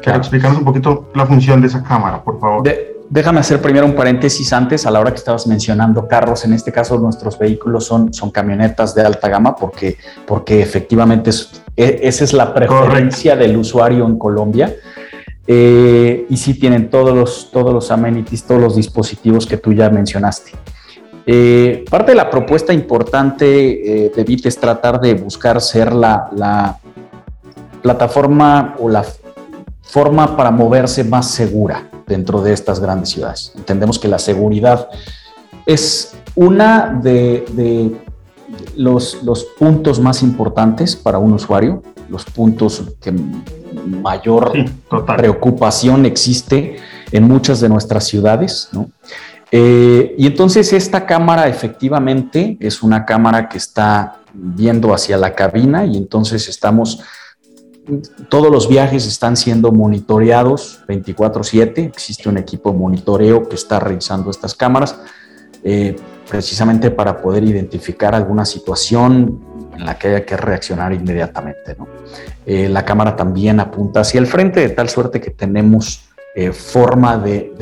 Quiero 0.01 0.19
explicarnos 0.19 0.59
un 0.59 0.65
poquito 0.65 1.09
la 1.15 1.25
función 1.25 1.61
de 1.61 1.67
esa 1.67 1.81
cámara, 1.81 2.23
por 2.23 2.39
favor. 2.39 2.63
déjame 3.09 3.39
hacer 3.39 3.61
primero 3.61 3.85
un 3.85 3.95
paréntesis 3.95 4.51
antes, 4.53 4.85
a 4.85 4.91
la 4.91 4.99
hora 4.99 5.11
que 5.11 5.17
estabas 5.17 5.47
mencionando 5.47 6.07
carros, 6.07 6.45
en 6.45 6.53
este 6.53 6.71
caso 6.71 6.99
nuestros 6.99 7.39
vehículos 7.39 7.85
son, 7.85 8.13
son 8.13 8.29
camionetas 8.29 8.93
de 8.93 9.01
alta 9.01 9.29
gama 9.29 9.55
porque, 9.55 9.97
porque 10.27 10.61
efectivamente 10.61 11.31
e, 11.75 12.01
esa 12.03 12.23
es 12.23 12.33
la 12.33 12.53
preferencia 12.53 13.35
del 13.35 13.57
usuario 13.57 14.05
en 14.05 14.19
Colombia. 14.19 14.75
Eh, 15.47 16.25
y 16.27 16.37
sí 16.37 16.55
tienen 16.55 16.89
todos 16.89 17.15
los, 17.15 17.51
todos 17.51 17.73
los 17.73 17.91
amenities, 17.91 18.43
todos 18.43 18.61
los 18.61 18.75
dispositivos 18.75 19.45
que 19.45 19.57
tú 19.57 19.73
ya 19.73 19.89
mencionaste. 19.89 20.51
Eh, 21.27 21.85
parte 21.89 22.11
de 22.11 22.17
la 22.17 22.29
propuesta 22.29 22.73
importante 22.73 24.05
eh, 24.05 24.11
de 24.15 24.23
Bit 24.23 24.45
es 24.45 24.57
tratar 24.59 24.99
de 24.99 25.13
buscar 25.15 25.59
ser 25.59 25.93
la, 25.93 26.29
la, 26.35 26.77
plataforma 27.81 28.75
o 28.79 28.89
la 28.89 29.05
forma 29.83 30.35
para 30.35 30.49
moverse 30.49 31.03
más 31.03 31.29
segura 31.29 31.87
dentro 32.07 32.41
de 32.41 32.51
estas 32.51 32.79
grandes 32.79 33.09
ciudades. 33.09 33.53
Entendemos 33.55 33.99
que 33.99 34.07
la 34.07 34.17
seguridad 34.17 34.89
es 35.67 36.15
una 36.35 36.99
de, 37.03 37.45
de 37.51 37.95
los, 38.75 39.21
los 39.23 39.43
puntos 39.43 39.99
más 39.99 40.23
importantes 40.23 40.95
para 40.95 41.19
un 41.19 41.33
usuario, 41.33 41.83
los 42.09 42.25
puntos 42.25 42.83
que 42.99 43.13
mayor 43.85 44.53
preocupación 45.17 46.05
existe 46.05 46.77
en 47.11 47.23
muchas 47.27 47.59
de 47.61 47.69
nuestras 47.69 48.05
ciudades, 48.05 48.69
¿no? 48.71 48.89
Eh, 49.51 50.15
y 50.17 50.27
entonces 50.27 50.73
esta 50.73 51.05
cámara 51.05 51.47
efectivamente 51.47 52.57
es 52.59 52.81
una 52.81 53.05
cámara 53.05 53.47
que 53.47 53.57
está 53.57 54.17
viendo 54.33 54.93
hacia 54.93 55.17
la 55.17 55.33
cabina 55.33 55.85
y 55.85 55.95
entonces 55.97 56.49
estamos, 56.49 57.01
todos 58.27 58.51
los 58.51 58.67
viajes 58.67 59.05
están 59.05 59.37
siendo 59.37 59.71
monitoreados 59.71 60.81
24/7, 60.87 61.85
existe 61.85 62.27
un 62.27 62.37
equipo 62.37 62.71
de 62.71 62.79
monitoreo 62.79 63.47
que 63.47 63.55
está 63.55 63.79
revisando 63.79 64.29
estas 64.29 64.55
cámaras 64.55 64.99
eh, 65.63 65.95
precisamente 66.29 66.91
para 66.91 67.21
poder 67.21 67.43
identificar 67.43 68.13
alguna 68.13 68.45
situación 68.45 69.54
en 69.75 69.85
la 69.85 69.97
que 69.97 70.09
haya 70.09 70.25
que 70.25 70.37
reaccionar 70.37 70.93
inmediatamente. 70.93 71.75
Eh, 72.45 72.69
la 72.69 72.85
cámara 72.85 73.15
también 73.15 73.59
apunta 73.59 74.01
hacia 74.01 74.19
el 74.19 74.27
frente 74.27 74.59
de 74.59 74.69
tal 74.69 74.89
suerte 74.89 75.21
que 75.21 75.31
tenemos 75.31 76.09
forma 76.51 77.17
de 77.17 77.53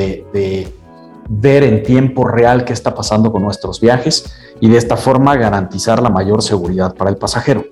ver 1.30 1.64
en 1.64 1.84
tiempo 1.84 2.28
real 2.28 2.66
qué 2.66 2.74
está 2.74 2.94
pasando 2.94 3.32
con 3.32 3.44
nuestros 3.44 3.80
viajes 3.80 4.36
y 4.60 4.70
de 4.70 4.78
esta 4.78 4.98
forma 4.98 5.36
garantizar 5.36 6.02
la 6.02 6.10
mayor 6.10 6.42
seguridad 6.42 6.96
para 6.96 7.10
el 7.10 7.18
pasajero. 7.18 7.66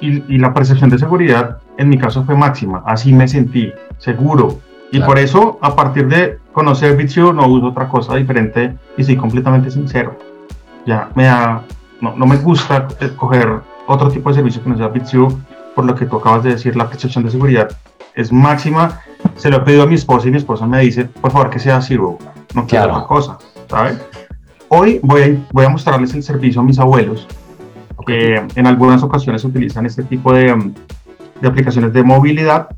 Y, 0.00 0.38
la 0.38 0.54
percepción 0.54 0.90
de 0.90 0.98
seguridad 0.98 1.58
en 1.76 1.88
mi 1.88 1.98
caso 1.98 2.24
fue 2.24 2.36
máxima, 2.36 2.82
así 2.86 3.12
me 3.12 3.26
sentí 3.26 3.72
seguro. 3.98 4.60
Y 4.90 5.00
por 5.00 5.18
eso, 5.18 5.58
a 5.60 5.74
partir 5.76 6.08
de 6.08 6.38
conocer 6.52 6.96
Bitsu, 6.96 7.32
no 7.32 7.46
uso 7.46 7.66
otra 7.66 7.88
cosa 7.88 8.14
diferente 8.14 8.74
y 8.96 9.04
soy 9.04 9.16
completamente 9.16 9.70
sincero. 9.70 10.16
Ya 10.86 11.10
me 11.14 11.24
da, 11.24 11.62
no, 12.00 12.16
no 12.16 12.26
me 12.26 12.36
gusta 12.36 12.88
coger 13.16 13.60
otro 13.86 14.10
tipo 14.10 14.28
de 14.28 14.36
servicio 14.36 14.62
que 14.62 14.70
no 14.70 14.76
sea 14.76 14.88
Bitsu, 14.88 15.40
por 15.74 15.84
lo 15.84 15.94
que 15.94 16.06
tú 16.06 16.16
acabas 16.16 16.44
de 16.44 16.50
decir, 16.50 16.76
la 16.76 16.88
percepción 16.88 17.24
de 17.24 17.30
seguridad 17.30 17.68
es 18.14 18.32
máxima 18.32 19.00
se 19.36 19.50
lo 19.50 19.58
he 19.58 19.60
pedido 19.60 19.84
a 19.84 19.86
mi 19.86 19.94
esposa 19.94 20.28
y 20.28 20.30
mi 20.30 20.36
esposa 20.36 20.66
me 20.66 20.80
dice, 20.80 21.04
por 21.04 21.30
favor, 21.30 21.50
que 21.50 21.58
sea 21.58 21.80
Zero, 21.80 22.18
no 22.54 22.66
quiero 22.66 22.86
otra 22.86 23.06
cosa, 23.06 23.38
¿sabes? 23.68 24.00
Hoy 24.68 25.00
voy 25.02 25.22
a, 25.22 25.46
voy 25.52 25.64
a 25.64 25.68
mostrarles 25.68 26.12
el 26.14 26.22
servicio 26.22 26.60
a 26.60 26.64
mis 26.64 26.78
abuelos, 26.78 27.26
que 28.06 28.42
en 28.54 28.66
algunas 28.66 29.02
ocasiones 29.02 29.44
utilizan 29.44 29.86
este 29.86 30.02
tipo 30.02 30.32
de, 30.32 30.72
de 31.40 31.48
aplicaciones 31.48 31.92
de 31.92 32.02
movilidad 32.02 32.68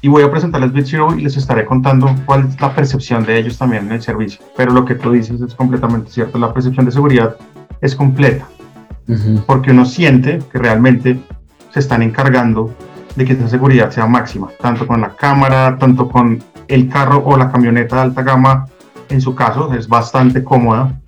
y 0.00 0.08
voy 0.08 0.22
a 0.22 0.30
presentarles 0.30 0.72
BitZero 0.72 1.16
y 1.16 1.22
les 1.22 1.36
estaré 1.36 1.64
contando 1.64 2.14
cuál 2.24 2.46
es 2.46 2.60
la 2.60 2.74
percepción 2.74 3.24
de 3.24 3.38
ellos 3.38 3.58
también 3.58 3.86
en 3.86 3.92
el 3.92 4.02
servicio. 4.02 4.40
Pero 4.56 4.72
lo 4.72 4.84
que 4.84 4.94
tú 4.94 5.10
dices 5.10 5.40
es 5.40 5.54
completamente 5.54 6.10
cierto, 6.10 6.38
la 6.38 6.52
percepción 6.52 6.86
de 6.86 6.92
seguridad 6.92 7.36
es 7.80 7.94
completa, 7.94 8.46
porque 9.46 9.70
uno 9.70 9.84
siente 9.84 10.40
que 10.50 10.58
realmente 10.58 11.20
se 11.70 11.80
están 11.80 12.02
encargando 12.02 12.74
de 13.16 13.24
que 13.24 13.32
esa 13.32 13.48
seguridad 13.48 13.90
sea 13.90 14.06
máxima, 14.06 14.48
tanto 14.60 14.86
con 14.86 15.00
la 15.00 15.14
cámara, 15.14 15.76
tanto 15.78 16.08
con 16.08 16.42
el 16.68 16.88
carro 16.88 17.22
o 17.24 17.36
la 17.36 17.50
camioneta 17.50 17.96
de 17.96 18.02
alta 18.02 18.22
gama. 18.22 18.66
En 19.08 19.20
su 19.20 19.34
caso, 19.34 19.72
es 19.74 19.88
bastante 19.88 20.44
cómoda. 20.44 21.00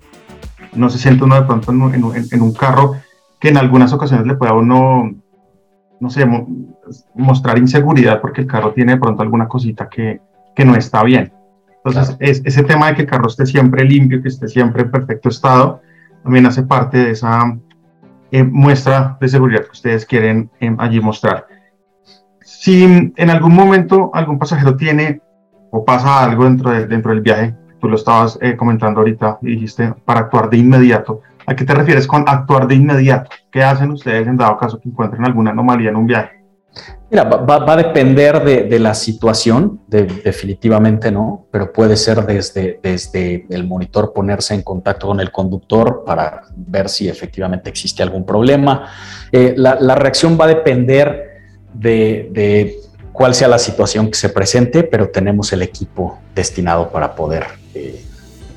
No 0.73 0.89
se 0.89 0.97
siente 0.97 1.23
uno 1.23 1.35
de 1.35 1.43
pronto 1.43 1.71
en, 1.71 2.41
un 2.41 2.53
carro 2.53 2.95
que 3.39 3.49
en 3.49 3.57
algunas 3.57 3.93
ocasiones 3.93 4.25
le 4.25 4.35
pueda 4.35 4.53
uno, 4.53 5.11
no 5.99 6.09
sé, 6.09 6.25
mostrar 7.15 7.57
inseguridad 7.57 8.21
porque 8.21 8.41
el 8.41 8.47
carro 8.47 8.73
tiene 8.73 8.93
de 8.93 8.99
pronto 8.99 9.21
alguna 9.21 9.47
cosita 9.47 9.87
que, 9.87 10.19
que 10.55 10.65
no 10.65 10.75
está 10.75 11.03
bien. 11.03 11.31
Entonces, 11.83 12.15
es, 12.19 12.41
ese 12.45 12.63
tema 12.63 12.87
de 12.87 12.95
que 12.95 13.01
el 13.03 13.07
carro 13.07 13.27
esté 13.27 13.45
siempre 13.45 13.85
limpio, 13.85 14.21
que 14.21 14.27
esté 14.27 14.47
siempre 14.47 14.83
en 14.83 14.91
perfecto 14.91 15.29
estado, 15.29 15.81
también 16.23 16.45
hace 16.45 16.63
parte 16.63 16.97
de 16.97 17.11
esa 17.11 17.57
eh, 18.31 18.43
muestra 18.43 19.17
de 19.19 19.27
seguridad 19.27 19.65
que 19.65 19.71
ustedes 19.71 20.05
quieren 20.05 20.49
eh, 20.59 20.73
allí 20.77 20.99
mostrar. 21.01 21.47
Si 22.41 22.83
en 23.15 23.29
algún 23.29 23.53
momento 23.53 24.11
algún 24.13 24.39
pasajero 24.39 24.75
tiene 24.75 25.21
o 25.71 25.83
pasa 25.83 26.23
algo 26.23 26.45
dentro, 26.45 26.71
dentro 26.71 27.11
del 27.11 27.21
viaje, 27.21 27.55
tú 27.79 27.89
lo 27.89 27.95
estabas 27.95 28.37
eh, 28.41 28.55
comentando 28.55 28.99
ahorita 28.99 29.39
dijiste 29.41 29.93
para 30.05 30.21
actuar 30.21 30.49
de 30.49 30.57
inmediato, 30.57 31.21
¿a 31.45 31.55
qué 31.55 31.65
te 31.65 31.73
refieres 31.73 32.07
con 32.07 32.23
actuar 32.27 32.67
de 32.67 32.75
inmediato? 32.75 33.29
¿Qué 33.51 33.63
hacen 33.63 33.91
ustedes 33.91 34.27
en 34.27 34.37
dado 34.37 34.57
caso 34.57 34.79
que 34.79 34.89
encuentren 34.89 35.25
alguna 35.25 35.51
anomalía 35.51 35.89
en 35.89 35.95
un 35.95 36.07
viaje? 36.07 36.40
Mira, 37.09 37.25
va, 37.25 37.73
a 37.73 37.75
depender 37.75 38.41
de, 38.41 38.79
la 38.79 38.93
situación, 38.93 39.81
definitivamente 39.87 41.11
no, 41.11 41.45
pero 41.51 41.73
puede 41.73 41.97
ser 41.97 42.25
desde, 42.25 42.79
desde 42.81 43.45
el 43.49 43.67
monitor 43.67 44.13
ponerse 44.13 44.53
en 44.53 44.61
contacto 44.61 45.07
con 45.07 45.19
el 45.19 45.29
conductor 45.29 46.03
para 46.05 46.43
ver 46.55 46.87
si 46.87 47.09
efectivamente 47.09 47.69
existe 47.69 48.01
algún 48.01 48.25
problema. 48.25 48.87
Eh, 49.29 49.53
la, 49.57 49.95
reacción 49.95 50.37
va 50.39 50.45
a 50.45 50.47
depender 50.47 51.41
de, 51.73 52.79
cuál 53.11 53.35
sea 53.35 53.49
la 53.49 53.59
situación 53.59 54.07
que 54.07 54.17
se 54.17 54.29
presente, 54.29 54.83
pero 54.83 55.09
tenemos 55.09 55.51
el 55.51 55.63
equipo 55.63 56.19
destinado 56.33 56.89
para 56.89 57.13
poder 57.13 57.43
eh, 57.75 58.05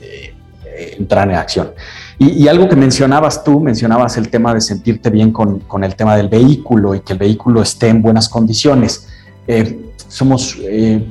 eh, 0.00 0.94
entrar 0.96 1.28
en 1.28 1.34
acción. 1.34 1.72
Y, 2.18 2.46
algo 2.48 2.68
que 2.68 2.76
mencionabas 2.76 3.42
tú, 3.42 3.60
mencionabas 3.60 4.16
el 4.16 4.28
tema 4.28 4.54
de 4.54 4.60
sentirte 4.60 5.10
bien 5.10 5.32
con, 5.32 5.62
el 5.82 5.96
tema 5.96 6.16
del 6.16 6.28
vehículo 6.28 6.94
y 6.94 7.00
que 7.00 7.14
el 7.14 7.18
vehículo 7.18 7.60
esté 7.60 7.88
en 7.88 8.02
buenas 8.02 8.28
condiciones. 8.28 9.08
Eh, 9.46 9.80
somos 10.08 10.58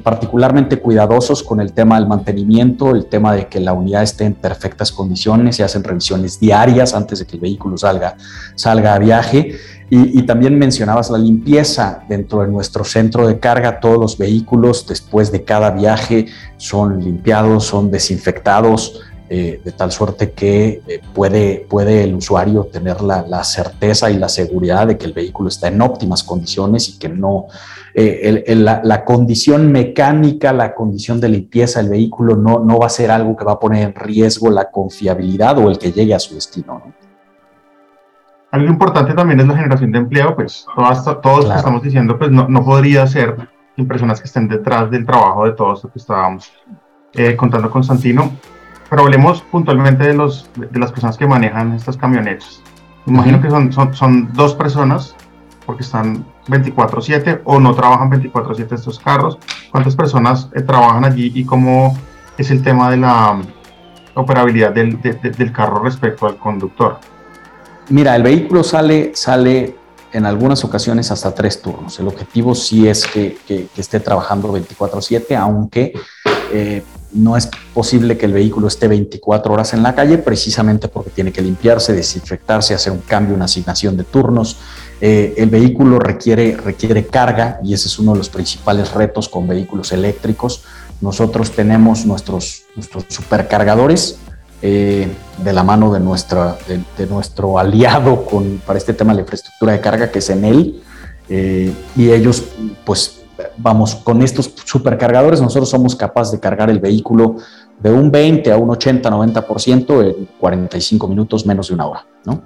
particularmente 0.02 0.80
cuidadosos 0.80 1.44
con 1.44 1.60
el 1.60 1.74
tema 1.74 2.00
del 2.00 2.08
mantenimiento, 2.08 2.96
el 2.96 3.08
tema 3.08 3.34
de 3.34 3.48
que 3.48 3.60
la 3.60 3.74
unidad 3.74 4.02
esté 4.02 4.24
en 4.24 4.34
perfectas 4.34 4.94
condiciones, 4.94 5.58
se 5.58 5.64
hacen 5.64 5.84
revisiones 5.84 6.40
diarias 6.40 6.94
antes 6.94 7.20
de 7.20 7.26
que 7.26 7.36
el 7.36 7.42
vehículo 7.42 7.78
salga, 7.78 8.16
salga 8.56 8.94
a 8.94 9.00
viaje. 9.00 9.58
Y, 9.90 10.24
también 10.24 10.58
mencionabas 10.58 11.12
la 11.12 11.20
limpieza 11.20 12.04
dentro 12.10 12.42
de 12.42 12.48
nuestro 12.48 12.84
centro 12.84 13.28
de 13.28 13.40
carga. 13.40 13.80
Todos 13.80 14.00
los 14.00 14.18
vehículos 14.18 14.88
después 14.88 15.32
de 15.32 15.44
cada 15.44 15.70
viaje 15.70 16.28
son 16.58 17.04
limpiados, 17.04 17.66
son 17.66 17.92
desinfectados, 17.92 19.02
eh, 19.30 19.62
de 19.64 19.72
tal 19.72 19.92
suerte 19.92 20.32
que 20.32 20.82
eh, 20.88 21.02
puede, 21.14 21.66
puede 21.70 22.04
el 22.04 22.16
usuario 22.16 22.66
tener 22.66 23.02
la, 23.02 23.44
certeza 23.44 24.12
y 24.12 24.18
la 24.18 24.30
seguridad 24.30 24.88
de 24.88 24.98
que 24.98 25.06
el 25.06 25.14
vehículo 25.14 25.50
está 25.50 25.68
en 25.68 25.82
óptimas 25.82 26.24
condiciones 26.24 26.90
y 26.90 27.00
que 27.00 27.10
no, 27.10 27.48
eh, 27.94 28.44
la, 28.56 28.82
la, 28.84 29.06
condición 29.06 29.72
mecánica, 29.72 30.52
la 30.54 30.76
condición 30.76 31.20
de 31.20 31.30
limpieza 31.30 31.82
del 31.82 31.92
vehículo 31.92 32.36
no, 32.36 32.60
no 32.60 32.80
va 32.80 32.88
a 32.88 32.90
ser 32.90 33.12
algo 33.12 33.36
que 33.36 33.46
va 33.46 33.54
a 33.54 33.60
poner 33.60 33.84
en 33.84 33.96
riesgo 33.96 34.50
la 34.50 34.70
confiabilidad 34.70 35.58
o 35.58 35.70
el 35.70 35.78
que 35.78 35.92
llegue 35.92 36.14
a 36.14 36.20
su 36.20 36.36
destino. 36.36 36.82
¿no? 36.86 36.94
Algo 38.54 38.68
importante 38.70 39.16
también 39.16 39.40
es 39.40 39.48
la 39.48 39.56
generación 39.56 39.92
de 39.92 39.98
empleo, 39.98 40.36
pues 40.36 40.68
todos, 40.76 41.22
todos 41.22 41.46
que 41.50 41.58
estamos 41.58 41.82
diciendo, 41.82 42.20
pues 42.20 42.30
no, 42.30 42.48
no, 42.48 42.64
podría 42.64 43.08
ser 43.08 43.36
sin 43.76 43.88
personas 43.88 44.22
que 44.22 44.28
estén 44.28 44.48
detrás 44.48 44.92
del 44.92 45.08
trabajo 45.08 45.46
de 45.46 45.54
todo 45.54 45.74
esto 45.74 45.92
que 45.92 45.98
estábamos 45.98 46.54
eh, 47.14 47.36
contando 47.36 47.72
con 47.72 47.84
Santino. 47.84 48.32
Pero 48.90 49.04
hablemos 49.04 49.42
puntualmente 49.42 50.08
de, 50.08 50.14
los, 50.14 50.50
de, 50.56 50.80
las 50.80 50.92
personas 50.92 51.18
que 51.18 51.26
manejan 51.28 51.74
estas 51.74 51.98
camionetas. 51.98 52.62
imagino 53.06 53.42
que 53.42 53.50
son, 53.50 53.74
son, 53.74 53.94
son, 53.96 54.34
dos 54.34 54.54
personas, 54.54 55.16
porque 55.66 55.84
están 55.84 56.26
24/7 56.48 57.42
o 57.46 57.60
no 57.60 57.74
trabajan 57.74 58.12
24/7 58.12 58.74
estos 58.74 59.00
carros. 59.00 59.38
¿Cuántas 59.72 59.96
personas 59.96 60.50
eh, 60.54 60.62
trabajan 60.62 61.06
allí 61.06 61.32
y 61.34 61.46
cómo 61.46 61.98
es 62.38 62.52
el 62.52 62.62
tema 62.62 62.90
de 62.92 62.98
la 62.98 63.40
operabilidad 64.16 64.72
del, 64.72 65.02
del 65.02 65.52
carro 65.52 65.80
respecto 65.84 66.28
al 66.28 66.38
conductor? 66.38 67.00
Mira, 67.90 68.16
el 68.16 68.24
vehículo 68.24 68.64
sale, 68.64 69.12
sale 69.16 69.76
en 70.14 70.26
algunas 70.26 70.64
ocasiones 70.64 71.12
hasta 71.12 71.34
tres 71.34 71.62
turnos. 71.62 72.00
El 72.00 72.08
objetivo 72.08 72.54
sí 72.56 72.88
es 72.88 73.06
que, 73.06 73.38
esté 73.76 74.00
trabajando 74.00 74.54
24/7, 74.54 75.36
aunque 75.36 75.94
eh, 76.52 76.84
no 77.14 77.38
es 77.38 77.50
posible 77.74 78.18
que 78.18 78.26
el 78.26 78.34
vehículo 78.34 78.68
esté 78.68 78.88
24 78.88 79.54
horas 79.54 79.74
en 79.74 79.84
la 79.84 79.96
calle, 79.96 80.18
precisamente 80.18 80.88
porque 80.88 81.12
tiene 81.12 81.32
que 81.32 81.42
limpiarse, 81.42 81.94
desinfectarse, 81.94 82.74
hacer 82.74 82.92
un 82.92 83.02
cambio, 83.02 83.36
una 83.36 83.46
asignación 83.46 83.98
de 83.98 84.04
turnos. 84.04 84.58
Eh, 85.00 85.34
el 85.38 85.50
vehículo 85.50 86.00
requiere, 86.00 86.56
requiere 86.56 87.06
carga 87.08 87.60
y 87.64 87.74
ese 87.74 87.88
es 87.88 88.00
uno 88.00 88.14
de 88.14 88.20
los 88.20 88.30
principales 88.30 88.94
retos 88.94 89.30
con 89.30 89.48
vehículos 89.48 89.92
eléctricos. 89.92 90.64
Nosotros 91.02 91.52
tenemos 91.52 92.06
nuestros, 92.06 92.64
nuestros 92.76 93.06
supercargadores 93.10 94.18
eh, 94.62 95.10
de 95.44 95.54
la 95.54 95.64
mano 95.64 95.92
de, 95.94 96.00
nuestra, 96.00 96.58
de, 96.98 97.06
nuestro 97.08 97.60
aliado 97.60 98.26
con, 98.26 98.62
para 98.66 98.80
este 98.80 98.94
tema 98.94 99.12
de 99.12 99.18
la 99.18 99.22
infraestructura 99.22 99.74
de 99.74 99.82
carga, 99.82 100.10
que 100.10 100.20
es 100.20 100.30
Enel, 100.30 100.82
eh, 101.28 101.74
y 101.98 102.12
ellos, 102.12 102.44
pues, 102.86 103.23
vamos, 103.58 103.96
con 103.96 104.22
estos 104.22 104.54
supercargadores 104.66 105.42
nosotros 105.42 105.70
somos 105.70 105.96
capaces 105.96 106.34
de 106.34 106.40
cargar 106.40 106.70
el 106.70 106.80
vehículo 106.80 107.38
de 107.80 107.92
un 107.92 108.12
20 108.12 108.52
a 108.52 108.58
un 108.58 108.70
80, 108.70 109.10
90% 109.10 110.18
en 110.18 110.28
45 110.40 111.08
minutos, 111.08 111.46
menos 111.46 111.68
de 111.68 111.74
una 111.74 111.88
hora, 111.88 112.06
¿no? 112.26 112.44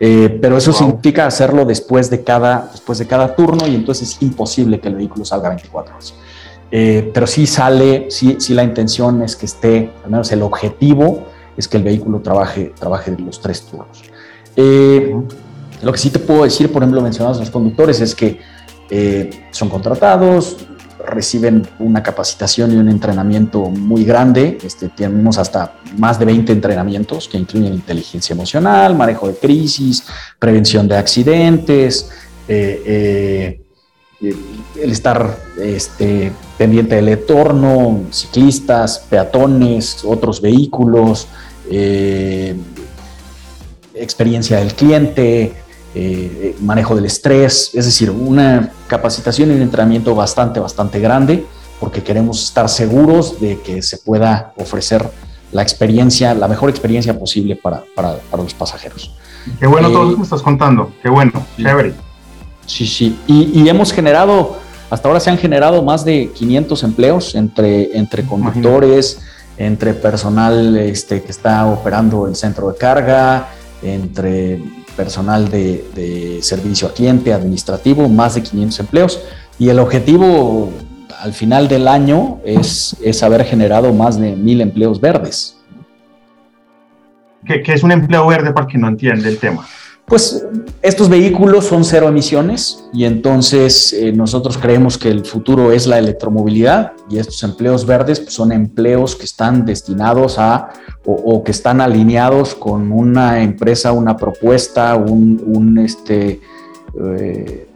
Eh, 0.00 0.38
pero 0.42 0.56
eso 0.56 0.72
significa 0.72 1.26
hacerlo 1.26 1.64
después 1.64 2.10
de, 2.10 2.22
cada, 2.22 2.68
después 2.72 2.98
de 2.98 3.06
cada 3.06 3.34
turno 3.34 3.66
y 3.66 3.74
entonces 3.74 4.10
es 4.10 4.22
imposible 4.22 4.80
que 4.80 4.88
el 4.88 4.96
vehículo 4.96 5.24
salga 5.24 5.48
24 5.50 5.94
horas. 5.94 6.14
pero 6.70 7.26
sí 7.26 7.46
sale, 7.46 8.10
sí, 8.10 8.36
sí 8.40 8.52
la 8.52 8.64
intención 8.64 9.22
es 9.22 9.36
que 9.36 9.46
esté, 9.46 9.92
al 10.04 10.10
menos 10.10 10.32
el 10.32 10.42
objetivo, 10.42 11.24
es 11.56 11.68
que 11.68 11.76
el 11.76 11.82
vehículo 11.82 12.20
trabaje, 12.20 12.72
trabaje 12.78 13.14
los 13.18 13.40
tres 13.40 13.62
turnos. 13.62 14.02
Eh, 14.56 15.14
lo 15.82 15.92
que 15.92 15.98
sí 15.98 16.10
te 16.10 16.18
puedo 16.18 16.44
decir, 16.44 16.72
por 16.72 16.82
ejemplo, 16.82 17.00
mencionados 17.00 17.38
los 17.38 17.50
conductores, 17.50 18.00
es 18.00 18.14
que 18.14 18.40
eh, 18.96 19.28
son 19.50 19.70
contratados, 19.70 20.56
reciben 21.04 21.66
una 21.80 22.00
capacitación 22.00 22.72
y 22.72 22.76
un 22.76 22.88
entrenamiento 22.88 23.62
muy 23.62 24.04
grande. 24.04 24.56
Este, 24.62 24.88
tenemos 24.88 25.36
hasta 25.36 25.80
más 25.98 26.16
de 26.20 26.26
20 26.26 26.52
entrenamientos 26.52 27.28
que 27.28 27.36
incluyen 27.36 27.74
inteligencia 27.74 28.34
emocional, 28.34 28.94
manejo 28.94 29.26
de 29.26 29.34
crisis, 29.34 30.04
prevención 30.38 30.86
de 30.86 30.96
accidentes, 30.96 32.08
eh, 32.46 33.60
el 34.20 34.92
estar 34.92 35.40
este, 35.60 36.30
pendiente 36.56 36.94
del 36.94 37.08
entorno, 37.08 38.04
ciclistas, 38.12 39.00
peatones, 39.10 40.04
otros 40.04 40.40
vehículos, 40.40 41.26
experiencia 43.92 44.58
del 44.58 44.72
cliente, 44.72 45.63
eh, 45.96 46.56
manejo 46.60 46.96
del 46.96 47.04
estrés, 47.04 47.70
es 47.72 47.84
decir, 47.84 48.10
una 48.10 48.72
capacitación 48.88 49.50
y 49.50 49.54
un 49.54 49.62
entrenamiento 49.62 50.14
bastante, 50.14 50.58
bastante 50.58 50.98
grande, 50.98 51.46
porque 51.78 52.02
queremos 52.02 52.42
estar 52.42 52.68
seguros 52.68 53.40
de 53.40 53.60
que 53.60 53.80
se 53.80 53.98
pueda 53.98 54.52
ofrecer 54.56 55.08
la 55.52 55.62
experiencia, 55.62 56.34
la 56.34 56.48
mejor 56.48 56.68
experiencia 56.68 57.16
posible 57.16 57.54
para, 57.54 57.84
para, 57.94 58.16
los 58.36 58.54
pasajeros. 58.54 59.14
Qué 59.60 59.66
bueno 59.66 59.88
todo 59.90 60.10
lo 60.10 60.16
que 60.16 60.22
estás 60.22 60.42
contando, 60.42 60.92
qué 61.00 61.08
bueno, 61.08 61.32
chévere. 61.56 61.94
Sí, 62.66 62.86
sí, 62.86 63.18
y, 63.26 63.60
y, 63.62 63.68
hemos 63.68 63.92
generado, 63.92 64.56
hasta 64.90 65.06
ahora 65.06 65.20
se 65.20 65.30
han 65.30 65.38
generado 65.38 65.82
más 65.82 66.04
de 66.04 66.30
500 66.34 66.82
empleos 66.82 67.34
entre, 67.34 67.96
entre 67.96 68.24
conductores, 68.24 69.20
entre 69.58 69.94
personal 69.94 70.76
este, 70.76 71.22
que 71.22 71.30
está 71.30 71.66
operando 71.66 72.26
el 72.26 72.34
centro 72.34 72.72
de 72.72 72.76
carga, 72.76 73.48
entre 73.82 74.60
personal 74.96 75.50
de, 75.50 76.38
servicio 76.42 76.88
a 76.88 76.94
cliente, 76.94 77.32
administrativo, 77.32 78.08
más 78.08 78.34
de 78.34 78.42
500 78.42 78.80
empleos. 78.80 79.22
Y 79.58 79.68
el 79.68 79.78
objetivo 79.78 80.72
al 81.20 81.32
final 81.32 81.68
del 81.68 81.88
año 81.88 82.40
es, 82.44 82.96
es 83.02 83.22
haber 83.22 83.44
generado 83.44 83.92
más 83.92 84.18
de 84.18 84.34
mil 84.36 84.60
empleos 84.60 85.00
verdes. 85.00 85.56
¿Qué, 87.46 87.62
¿Qué, 87.62 87.74
es 87.74 87.82
un 87.82 87.92
empleo 87.92 88.26
verde 88.26 88.52
para 88.52 88.66
quien 88.66 88.82
no 88.82 88.88
entiende 88.88 89.28
el 89.28 89.38
tema? 89.38 89.66
Pues 90.06 90.46
estos 90.82 91.08
vehículos 91.08 91.64
son 91.64 91.82
cero 91.82 92.08
emisiones 92.08 92.84
y 92.92 93.04
entonces 93.04 93.94
eh, 93.94 94.12
nosotros 94.12 94.58
creemos 94.58 94.98
que 94.98 95.08
el 95.08 95.24
futuro 95.24 95.72
es 95.72 95.86
la 95.86 95.98
electromovilidad 95.98 96.92
y 97.08 97.18
estos 97.18 97.42
empleos 97.42 97.86
verdes 97.86 98.20
pues, 98.20 98.34
son 98.34 98.52
empleos 98.52 99.16
que 99.16 99.24
están 99.24 99.64
destinados 99.64 100.38
a 100.38 100.68
o, 101.06 101.42
que 101.42 101.52
están 101.52 101.80
alineados 101.80 102.54
con 102.54 102.92
una 102.92 103.42
empresa, 103.42 103.92
una 103.92 104.16
propuesta, 104.16 104.94
un, 104.96 105.78
este, 105.78 106.40
eh, 107.18 107.68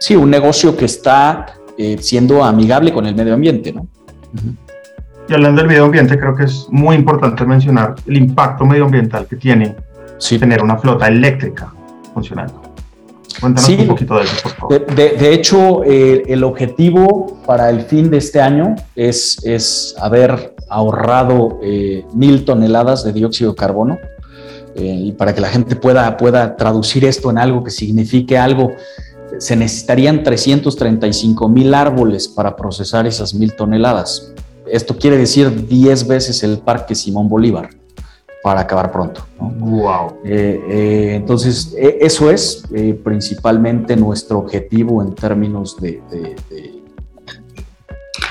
sí, 0.00 0.16
un 0.16 0.30
negocio 0.30 0.76
que 0.76 0.84
está 0.84 1.54
eh, 1.76 1.98
siendo 2.00 2.44
amigable 2.44 2.92
con 2.92 3.06
el 3.06 3.14
medio 3.14 3.34
ambiente, 3.34 3.72
¿no? 3.72 3.86
Y 5.28 5.32
hablando 5.32 5.60
del 5.60 5.68
medio 5.68 5.84
ambiente, 5.84 6.18
creo 6.18 6.34
que 6.34 6.44
es 6.44 6.66
muy 6.68 6.96
importante 6.96 7.44
mencionar 7.44 7.94
el 8.06 8.16
impacto 8.16 8.64
medioambiental 8.64 9.26
que 9.26 9.36
tiene 9.36 9.76
tener 10.18 10.62
una 10.62 10.76
flota 10.78 11.08
eléctrica 11.08 11.72
funcionando. 12.12 12.62
Cuéntanos 13.40 13.68
un 13.68 13.86
poquito 13.88 14.16
de 14.16 14.24
eso, 14.24 14.36
por 14.42 14.52
favor. 14.52 14.94
De, 14.94 15.32
hecho, 15.32 15.82
eh, 15.84 16.22
el 16.28 16.44
objetivo 16.44 17.38
para 17.46 17.68
el 17.68 17.82
fin 17.82 18.10
de 18.10 18.18
este 18.18 18.40
año 18.40 18.76
es, 18.94 19.44
es 19.44 19.94
haber 20.00 20.54
ahorrado 20.68 21.58
eh, 21.62 22.04
mil 22.14 22.44
toneladas 22.44 23.04
de 23.04 23.12
dióxido 23.12 23.50
de 23.50 23.56
carbono. 23.56 23.98
Eh, 24.76 25.06
y 25.06 25.12
para 25.12 25.34
que 25.34 25.40
la 25.40 25.48
gente 25.48 25.76
pueda, 25.76 26.16
pueda 26.16 26.56
traducir 26.56 27.04
esto 27.04 27.30
en 27.30 27.38
algo 27.38 27.62
que 27.62 27.70
signifique 27.70 28.38
algo, 28.38 28.72
se 29.38 29.56
necesitarían 29.56 30.22
335 30.22 31.48
mil 31.48 31.74
árboles 31.74 32.28
para 32.28 32.56
procesar 32.56 33.06
esas 33.06 33.34
mil 33.34 33.54
toneladas. 33.54 34.32
Esto 34.66 34.96
quiere 34.96 35.16
decir 35.18 35.68
10 35.68 36.08
veces 36.08 36.42
el 36.42 36.58
parque 36.58 36.94
Simón 36.94 37.28
Bolívar 37.28 37.68
para 38.44 38.60
acabar 38.60 38.92
pronto. 38.92 39.26
Wow. 39.38 40.18
Eh, 40.22 40.62
eh, 40.68 41.14
entonces, 41.14 41.74
e, 41.78 41.96
eso 42.02 42.30
es 42.30 42.62
eh, 42.74 42.92
principalmente 43.02 43.96
nuestro 43.96 44.38
objetivo 44.38 45.00
en 45.00 45.14
términos 45.14 45.78
de, 45.80 46.02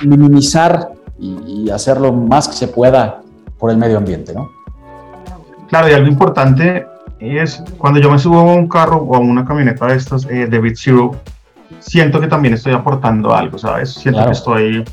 minimizar 0.03 0.91
y, 1.17 1.67
hacer 1.71 1.99
lo 1.99 2.13
más 2.13 2.47
que 2.47 2.53
se 2.53 2.67
pueda 2.67 3.21
por 3.57 3.71
el 3.71 3.77
medio 3.77 3.97
ambiente, 3.97 4.35
¿no? 4.35 4.51
Claro, 5.67 5.89
y 5.89 5.93
algo 5.93 6.07
importante 6.07 6.85
es 7.19 7.63
cuando 7.79 7.99
yo 7.99 8.11
me 8.11 8.19
subo 8.19 8.37
a 8.37 8.43
un 8.53 8.67
carro 8.67 8.97
o 8.97 9.15
a 9.15 9.19
una 9.19 9.43
camioneta 9.43 9.87
de 9.87 9.95
estas 9.95 10.27
de 10.27 10.59
Bit 10.59 10.75
Zero, 10.77 11.15
siento 11.79 12.21
que 12.21 12.27
también 12.27 12.53
estoy 12.53 12.73
aportando 12.73 13.33
algo, 13.33 13.57
¿sabes? 13.57 13.95
Siento 13.95 14.23
que 14.25 14.31
estoy 14.31 14.85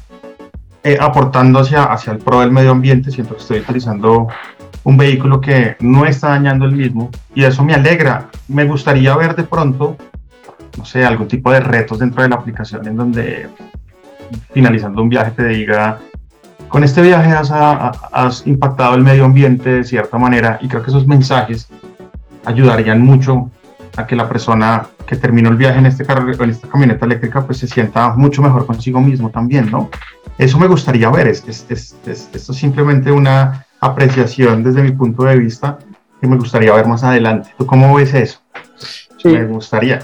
aportando 0.98 1.58
hacia, 1.58 1.84
hacia 1.84 2.14
el 2.14 2.20
pro 2.20 2.40
del 2.40 2.52
medio 2.52 2.70
ambiente, 2.70 3.10
siento 3.10 3.34
que 3.34 3.42
estoy 3.42 3.58
utilizando 3.58 4.28
un 4.84 4.96
vehículo 4.96 5.40
que 5.40 5.76
no 5.80 6.06
está 6.06 6.28
dañando 6.28 6.64
el 6.64 6.72
mismo 6.72 7.10
y 7.34 7.44
eso 7.44 7.64
me 7.64 7.74
alegra. 7.74 8.28
Me 8.48 8.64
gustaría 8.64 9.14
ver 9.16 9.34
de 9.34 9.44
pronto, 9.44 9.96
no 10.78 10.84
sé, 10.84 11.04
algún 11.04 11.28
tipo 11.28 11.50
de 11.52 11.60
retos 11.60 11.98
dentro 11.98 12.22
de 12.22 12.28
la 12.28 12.36
aplicación 12.36 12.86
en 12.86 12.96
donde 12.96 13.48
finalizando 14.52 15.02
un 15.02 15.08
viaje 15.08 15.32
te 15.32 15.46
diga, 15.48 15.98
con 16.68 16.84
este 16.84 17.02
viaje 17.02 17.32
has, 17.32 17.50
has 17.50 18.46
impactado 18.46 18.94
el 18.94 19.02
medio 19.02 19.24
ambiente 19.24 19.70
de 19.70 19.84
cierta 19.84 20.18
manera 20.18 20.58
y 20.62 20.68
creo 20.68 20.82
que 20.82 20.90
esos 20.90 21.06
mensajes 21.06 21.68
ayudarían 22.44 23.02
mucho 23.02 23.50
a 23.96 24.06
que 24.06 24.14
la 24.14 24.28
persona 24.28 24.86
que 25.06 25.16
terminó 25.16 25.50
el 25.50 25.56
viaje 25.56 25.78
en 25.78 25.86
este 25.86 26.04
en 26.04 26.50
esta 26.50 26.68
camioneta 26.68 27.04
eléctrica, 27.04 27.44
pues 27.44 27.58
se 27.58 27.66
sienta 27.66 28.14
mucho 28.14 28.40
mejor 28.40 28.66
consigo 28.66 29.00
mismo 29.00 29.30
también, 29.30 29.70
¿no? 29.70 29.90
Eso 30.38 30.58
me 30.58 30.68
gustaría 30.68 31.10
ver. 31.10 31.26
Es, 31.26 31.44
esto 31.48 32.52
es 32.52 32.56
simplemente 32.56 33.10
una 33.10 33.66
apreciación 33.80 34.62
desde 34.62 34.82
mi 34.82 34.92
punto 34.92 35.24
de 35.24 35.36
vista 35.36 35.78
que 36.20 36.26
me 36.26 36.36
gustaría 36.36 36.74
ver 36.74 36.86
más 36.86 37.02
adelante. 37.02 37.50
¿Tú 37.56 37.66
cómo 37.66 37.94
ves 37.94 38.12
eso? 38.14 38.40
Me 39.24 39.46
gustaría. 39.46 40.00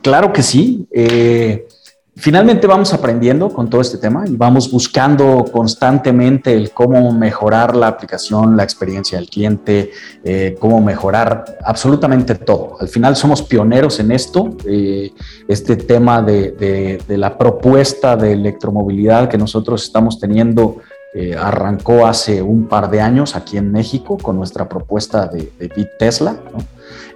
Claro 0.00 0.32
que 0.32 0.42
sí. 0.42 0.86
Eh, 0.92 1.66
finalmente 2.14 2.68
vamos 2.68 2.94
aprendiendo 2.94 3.48
con 3.48 3.68
todo 3.68 3.80
este 3.80 3.98
tema 3.98 4.24
y 4.26 4.36
vamos 4.36 4.70
buscando 4.70 5.44
constantemente 5.50 6.54
el 6.54 6.70
cómo 6.70 7.12
mejorar 7.12 7.74
la 7.74 7.88
aplicación, 7.88 8.56
la 8.56 8.62
experiencia 8.62 9.18
del 9.18 9.28
cliente, 9.28 9.90
eh, 10.22 10.56
cómo 10.60 10.80
mejorar 10.80 11.58
absolutamente 11.64 12.36
todo. 12.36 12.76
Al 12.80 12.88
final 12.88 13.16
somos 13.16 13.42
pioneros 13.42 13.98
en 13.98 14.12
esto. 14.12 14.56
Eh, 14.64 15.12
este 15.48 15.74
tema 15.74 16.22
de, 16.22 17.00
de 17.06 17.18
la 17.18 17.36
propuesta 17.36 18.16
de 18.16 18.32
electromovilidad 18.32 19.28
que 19.28 19.38
nosotros 19.38 19.82
estamos 19.82 20.20
teniendo 20.20 20.76
eh, 21.18 21.34
arrancó 21.34 22.06
hace 22.06 22.42
un 22.42 22.66
par 22.66 22.90
de 22.90 23.00
años 23.00 23.36
aquí 23.36 23.56
en 23.56 23.72
México 23.72 24.18
con 24.18 24.36
nuestra 24.36 24.68
propuesta 24.68 25.26
de, 25.26 25.50
de 25.58 25.68
Bit 25.74 25.88
Tesla, 25.98 26.36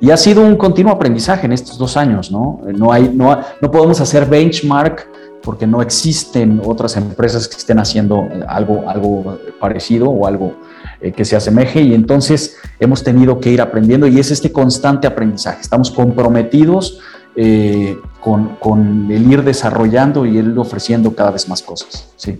y 0.00 0.10
ha 0.10 0.16
sido 0.16 0.42
un 0.42 0.56
continuo 0.56 0.92
aprendizaje 0.92 1.44
en 1.44 1.52
estos 1.52 1.76
dos 1.76 1.96
años. 1.96 2.32
No, 2.32 2.60
no, 2.72 3.70
podemos 3.70 4.00
hacer 4.00 4.24
benchmark 4.24 5.06
porque 5.42 5.66
no 5.66 5.82
existen 5.82 6.60
otras 6.64 6.96
empresas 6.96 7.46
que 7.46 7.56
estén 7.56 7.78
haciendo 7.78 8.26
algo, 8.48 8.88
algo 8.88 9.38
parecido 9.60 10.08
o 10.08 10.26
algo 10.26 10.54
eh, 11.02 11.12
que 11.12 11.24
se 11.24 11.36
asemeje 11.36 11.82
y 11.82 11.94
entonces 11.94 12.56
hemos 12.78 13.02
tenido 13.02 13.40
que 13.40 13.50
ir 13.50 13.60
aprendiendo 13.60 14.06
y 14.06 14.18
es 14.18 14.30
este 14.30 14.50
constante 14.50 15.06
aprendizaje. 15.06 15.60
Estamos 15.60 15.90
comprometidos 15.90 17.00
eh, 17.36 17.98
con, 18.20 18.56
con, 18.56 19.10
el 19.10 19.30
ir 19.30 19.44
desarrollando 19.44 20.24
y 20.24 20.38
ir 20.38 20.54
ofreciendo 20.58 21.14
cada 21.14 21.30
vez 21.30 21.48
más 21.48 21.62
cosas. 21.62 22.08
Sí. 22.16 22.38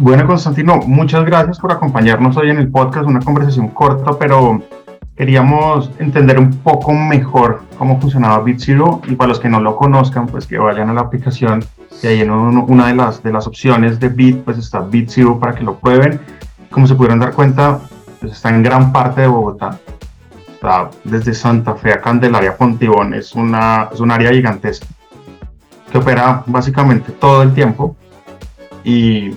Bueno, 0.00 0.28
Constantino, 0.28 0.76
muchas 0.86 1.24
gracias 1.24 1.58
por 1.58 1.72
acompañarnos 1.72 2.36
hoy 2.36 2.50
en 2.50 2.58
el 2.58 2.70
podcast, 2.70 3.08
una 3.08 3.18
conversación 3.18 3.66
corta, 3.68 4.12
pero 4.16 4.62
queríamos 5.16 5.90
entender 5.98 6.38
un 6.38 6.52
poco 6.58 6.92
mejor 6.92 7.62
cómo 7.76 8.00
funcionaba 8.00 8.38
BitZero 8.44 9.02
y 9.08 9.16
para 9.16 9.30
los 9.30 9.40
que 9.40 9.48
no 9.48 9.60
lo 9.60 9.74
conozcan, 9.74 10.28
pues 10.28 10.46
que 10.46 10.56
vayan 10.56 10.88
a 10.88 10.92
la 10.92 11.00
aplicación 11.00 11.64
y 12.00 12.06
ahí 12.06 12.20
en 12.20 12.30
una 12.30 12.86
de 12.86 12.94
las, 12.94 13.24
de 13.24 13.32
las 13.32 13.48
opciones 13.48 13.98
de 13.98 14.08
Bit, 14.08 14.44
pues 14.44 14.56
está 14.58 14.78
BitZero 14.78 15.40
para 15.40 15.56
que 15.56 15.64
lo 15.64 15.74
prueben. 15.80 16.20
Como 16.70 16.86
se 16.86 16.94
pudieron 16.94 17.18
dar 17.18 17.32
cuenta, 17.32 17.80
pues 18.20 18.34
está 18.34 18.50
en 18.50 18.62
gran 18.62 18.92
parte 18.92 19.22
de 19.22 19.26
Bogotá. 19.26 19.80
Está 20.46 20.90
desde 21.02 21.34
Santa 21.34 21.74
Fe 21.74 21.92
a 21.92 22.00
Candelaria, 22.00 22.56
Pontibón, 22.56 23.14
es, 23.14 23.34
una, 23.34 23.88
es 23.92 23.98
un 23.98 24.12
área 24.12 24.30
gigantesca 24.30 24.86
que 25.90 25.98
opera 25.98 26.44
básicamente 26.46 27.10
todo 27.12 27.42
el 27.42 27.52
tiempo 27.52 27.96
y 28.84 29.32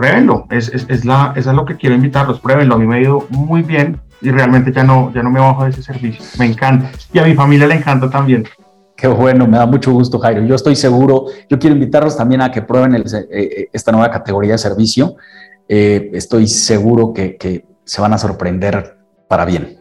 pruébenlo, 0.00 0.46
es, 0.48 0.70
es, 0.70 0.86
es, 0.88 1.04
la, 1.04 1.34
es 1.36 1.46
a 1.46 1.52
lo 1.52 1.66
que 1.66 1.76
quiero 1.76 1.94
invitarlos, 1.94 2.40
pruébenlo, 2.40 2.76
a 2.76 2.78
mí 2.78 2.86
me 2.86 2.96
ha 2.96 3.00
ido 3.00 3.26
muy 3.28 3.60
bien 3.60 4.00
y 4.22 4.30
realmente 4.30 4.72
ya 4.72 4.82
no, 4.82 5.12
ya 5.12 5.22
no 5.22 5.30
me 5.30 5.40
bajo 5.40 5.64
de 5.64 5.70
ese 5.70 5.82
servicio, 5.82 6.24
me 6.38 6.46
encanta 6.46 6.90
y 7.12 7.18
a 7.18 7.24
mi 7.24 7.34
familia 7.34 7.66
le 7.66 7.74
encanta 7.74 8.08
también. 8.08 8.44
Qué 8.96 9.08
bueno, 9.08 9.46
me 9.46 9.58
da 9.58 9.66
mucho 9.66 9.92
gusto, 9.92 10.18
Jairo. 10.18 10.42
Yo 10.44 10.54
estoy 10.54 10.74
seguro, 10.74 11.26
yo 11.50 11.58
quiero 11.58 11.76
invitarlos 11.76 12.16
también 12.16 12.40
a 12.40 12.50
que 12.50 12.62
prueben 12.62 12.94
el, 12.94 13.02
eh, 13.02 13.26
eh, 13.30 13.68
esta 13.74 13.92
nueva 13.92 14.10
categoría 14.10 14.52
de 14.52 14.58
servicio. 14.58 15.16
Eh, 15.68 16.10
estoy 16.14 16.46
seguro 16.46 17.12
que, 17.12 17.36
que, 17.36 17.66
se 17.84 18.00
van 18.00 18.12
a 18.14 18.18
sorprender 18.18 18.96
para 19.28 19.44
bien. 19.44 19.76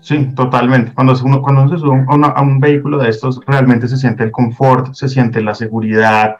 Sí, 0.00 0.32
totalmente. 0.34 0.92
Cuando 0.92 1.14
uno, 1.24 1.40
cuando 1.40 1.62
uno 1.62 1.70
se 1.70 1.78
sube 1.78 2.04
a, 2.06 2.42
un 2.42 2.58
vehículo 2.58 2.98
de 2.98 3.08
estos, 3.10 3.40
realmente 3.46 3.86
se 3.86 3.96
siente 3.96 4.24
el 4.24 4.30
confort, 4.30 4.92
se 4.92 5.08
siente 5.08 5.40
la 5.40 5.54
seguridad. 5.54 6.36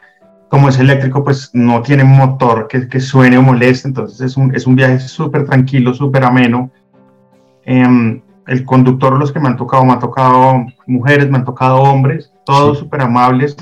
Como 0.49 0.69
es 0.69 0.79
eléctrico, 0.79 1.23
pues 1.23 1.49
no 1.53 1.81
tiene 1.81 2.03
motor 2.03 2.67
que, 2.67 2.87
que 2.87 2.99
suene 2.99 3.37
o 3.37 3.41
moleste, 3.41 3.87
entonces 3.87 4.21
es 4.21 4.37
un, 4.37 4.55
es 4.55 4.65
un 4.65 4.75
viaje 4.75 4.99
súper 4.99 5.45
tranquilo, 5.45 5.93
súper 5.93 6.23
ameno. 6.23 6.71
Em, 7.65 8.21
el 8.47 8.63
conductor, 8.63 9.17
los 9.17 9.31
que 9.31 9.39
me 9.39 9.49
han 9.49 9.57
tocado, 9.57 9.83
me 9.83 9.93
han 9.93 9.99
tocado 9.99 10.65
mujeres, 10.85 11.29
me 11.29 11.37
han 11.37 11.45
tocado 11.45 11.81
hombres, 11.81 12.31
todos 12.45 12.79
súper 12.79 13.01
amables, 13.01 13.57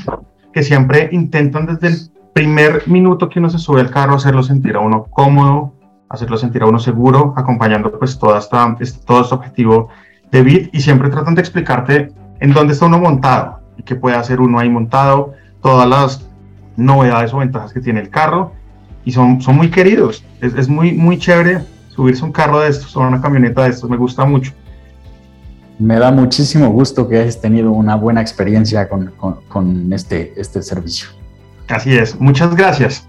que 0.54 0.62
siempre 0.62 1.10
intentan 1.12 1.66
desde 1.66 1.88
el 1.88 2.12
primer 2.34 2.88
minuto 2.88 3.30
que 3.30 3.40
uno 3.40 3.50
se 3.50 3.58
sube 3.58 3.82
al 3.82 3.90
carro 3.90 4.16
hacerlo 4.16 4.44
sentir 4.44 4.76
a 4.76 4.80
uno 4.80 5.06
cómodo, 5.06 5.74
hacerlo 6.10 6.38
sentir 6.38 6.62
a 6.64 6.68
uno 6.68 6.80
seguro, 6.80 7.34
acompañando 7.36 7.98
pues 7.98 8.20
toda 8.20 8.40
esta, 8.40 8.76
este, 8.80 9.04
todo 9.06 9.22
este 9.22 9.36
objetivo 9.36 9.90
de 10.32 10.44
BIT 10.44 10.76
y 10.76 10.82
siempre 10.82 11.10
tratan 11.10 11.34
de 11.36 11.42
explicarte 11.42 12.14
en 12.40 12.54
dónde 12.54 12.74
está 12.74 12.86
uno 12.86 13.00
montado 13.00 13.62
y 13.78 13.84
qué 13.84 13.96
puede 13.96 14.18
hacer 14.18 14.40
uno 14.40 14.60
ahí 14.60 14.70
montado, 14.70 15.34
todas 15.62 15.88
las 15.88 16.30
novedades 16.78 17.34
o 17.34 17.38
ventajas 17.38 17.74
que 17.74 17.82
tiene 17.82 18.00
el 18.02 18.10
carro 18.10 18.54
y 19.04 19.12
son, 19.12 19.42
son 19.42 19.56
muy 19.56 19.70
queridos. 19.70 20.24
Es, 20.42 20.54
es 20.54 20.68
muy, 20.68 20.94
muy 20.94 21.18
chévere 21.18 21.62
subirse 21.96 22.22
a 22.24 22.26
un 22.26 22.32
carro 22.32 22.60
de 22.60 22.70
estos 22.70 22.96
o 22.96 23.02
una 23.02 23.22
camioneta 23.22 23.64
de 23.64 23.70
estos, 23.70 23.90
me 23.90 23.98
gusta 23.98 24.26
mucho. 24.26 24.52
Me 25.78 26.00
da 26.00 26.12
muchísimo 26.12 26.70
gusto 26.70 27.08
que 27.08 27.20
hayas 27.20 27.40
tenido 27.42 27.72
una 27.72 27.96
buena 27.96 28.22
experiencia 28.22 28.88
con, 28.88 29.12
con, 29.18 29.42
con 29.48 29.92
este, 29.94 30.34
este 30.38 30.62
servicio. 30.62 31.10
Así 31.68 31.96
es, 31.96 32.20
muchas 32.20 32.56
gracias. 32.56 33.08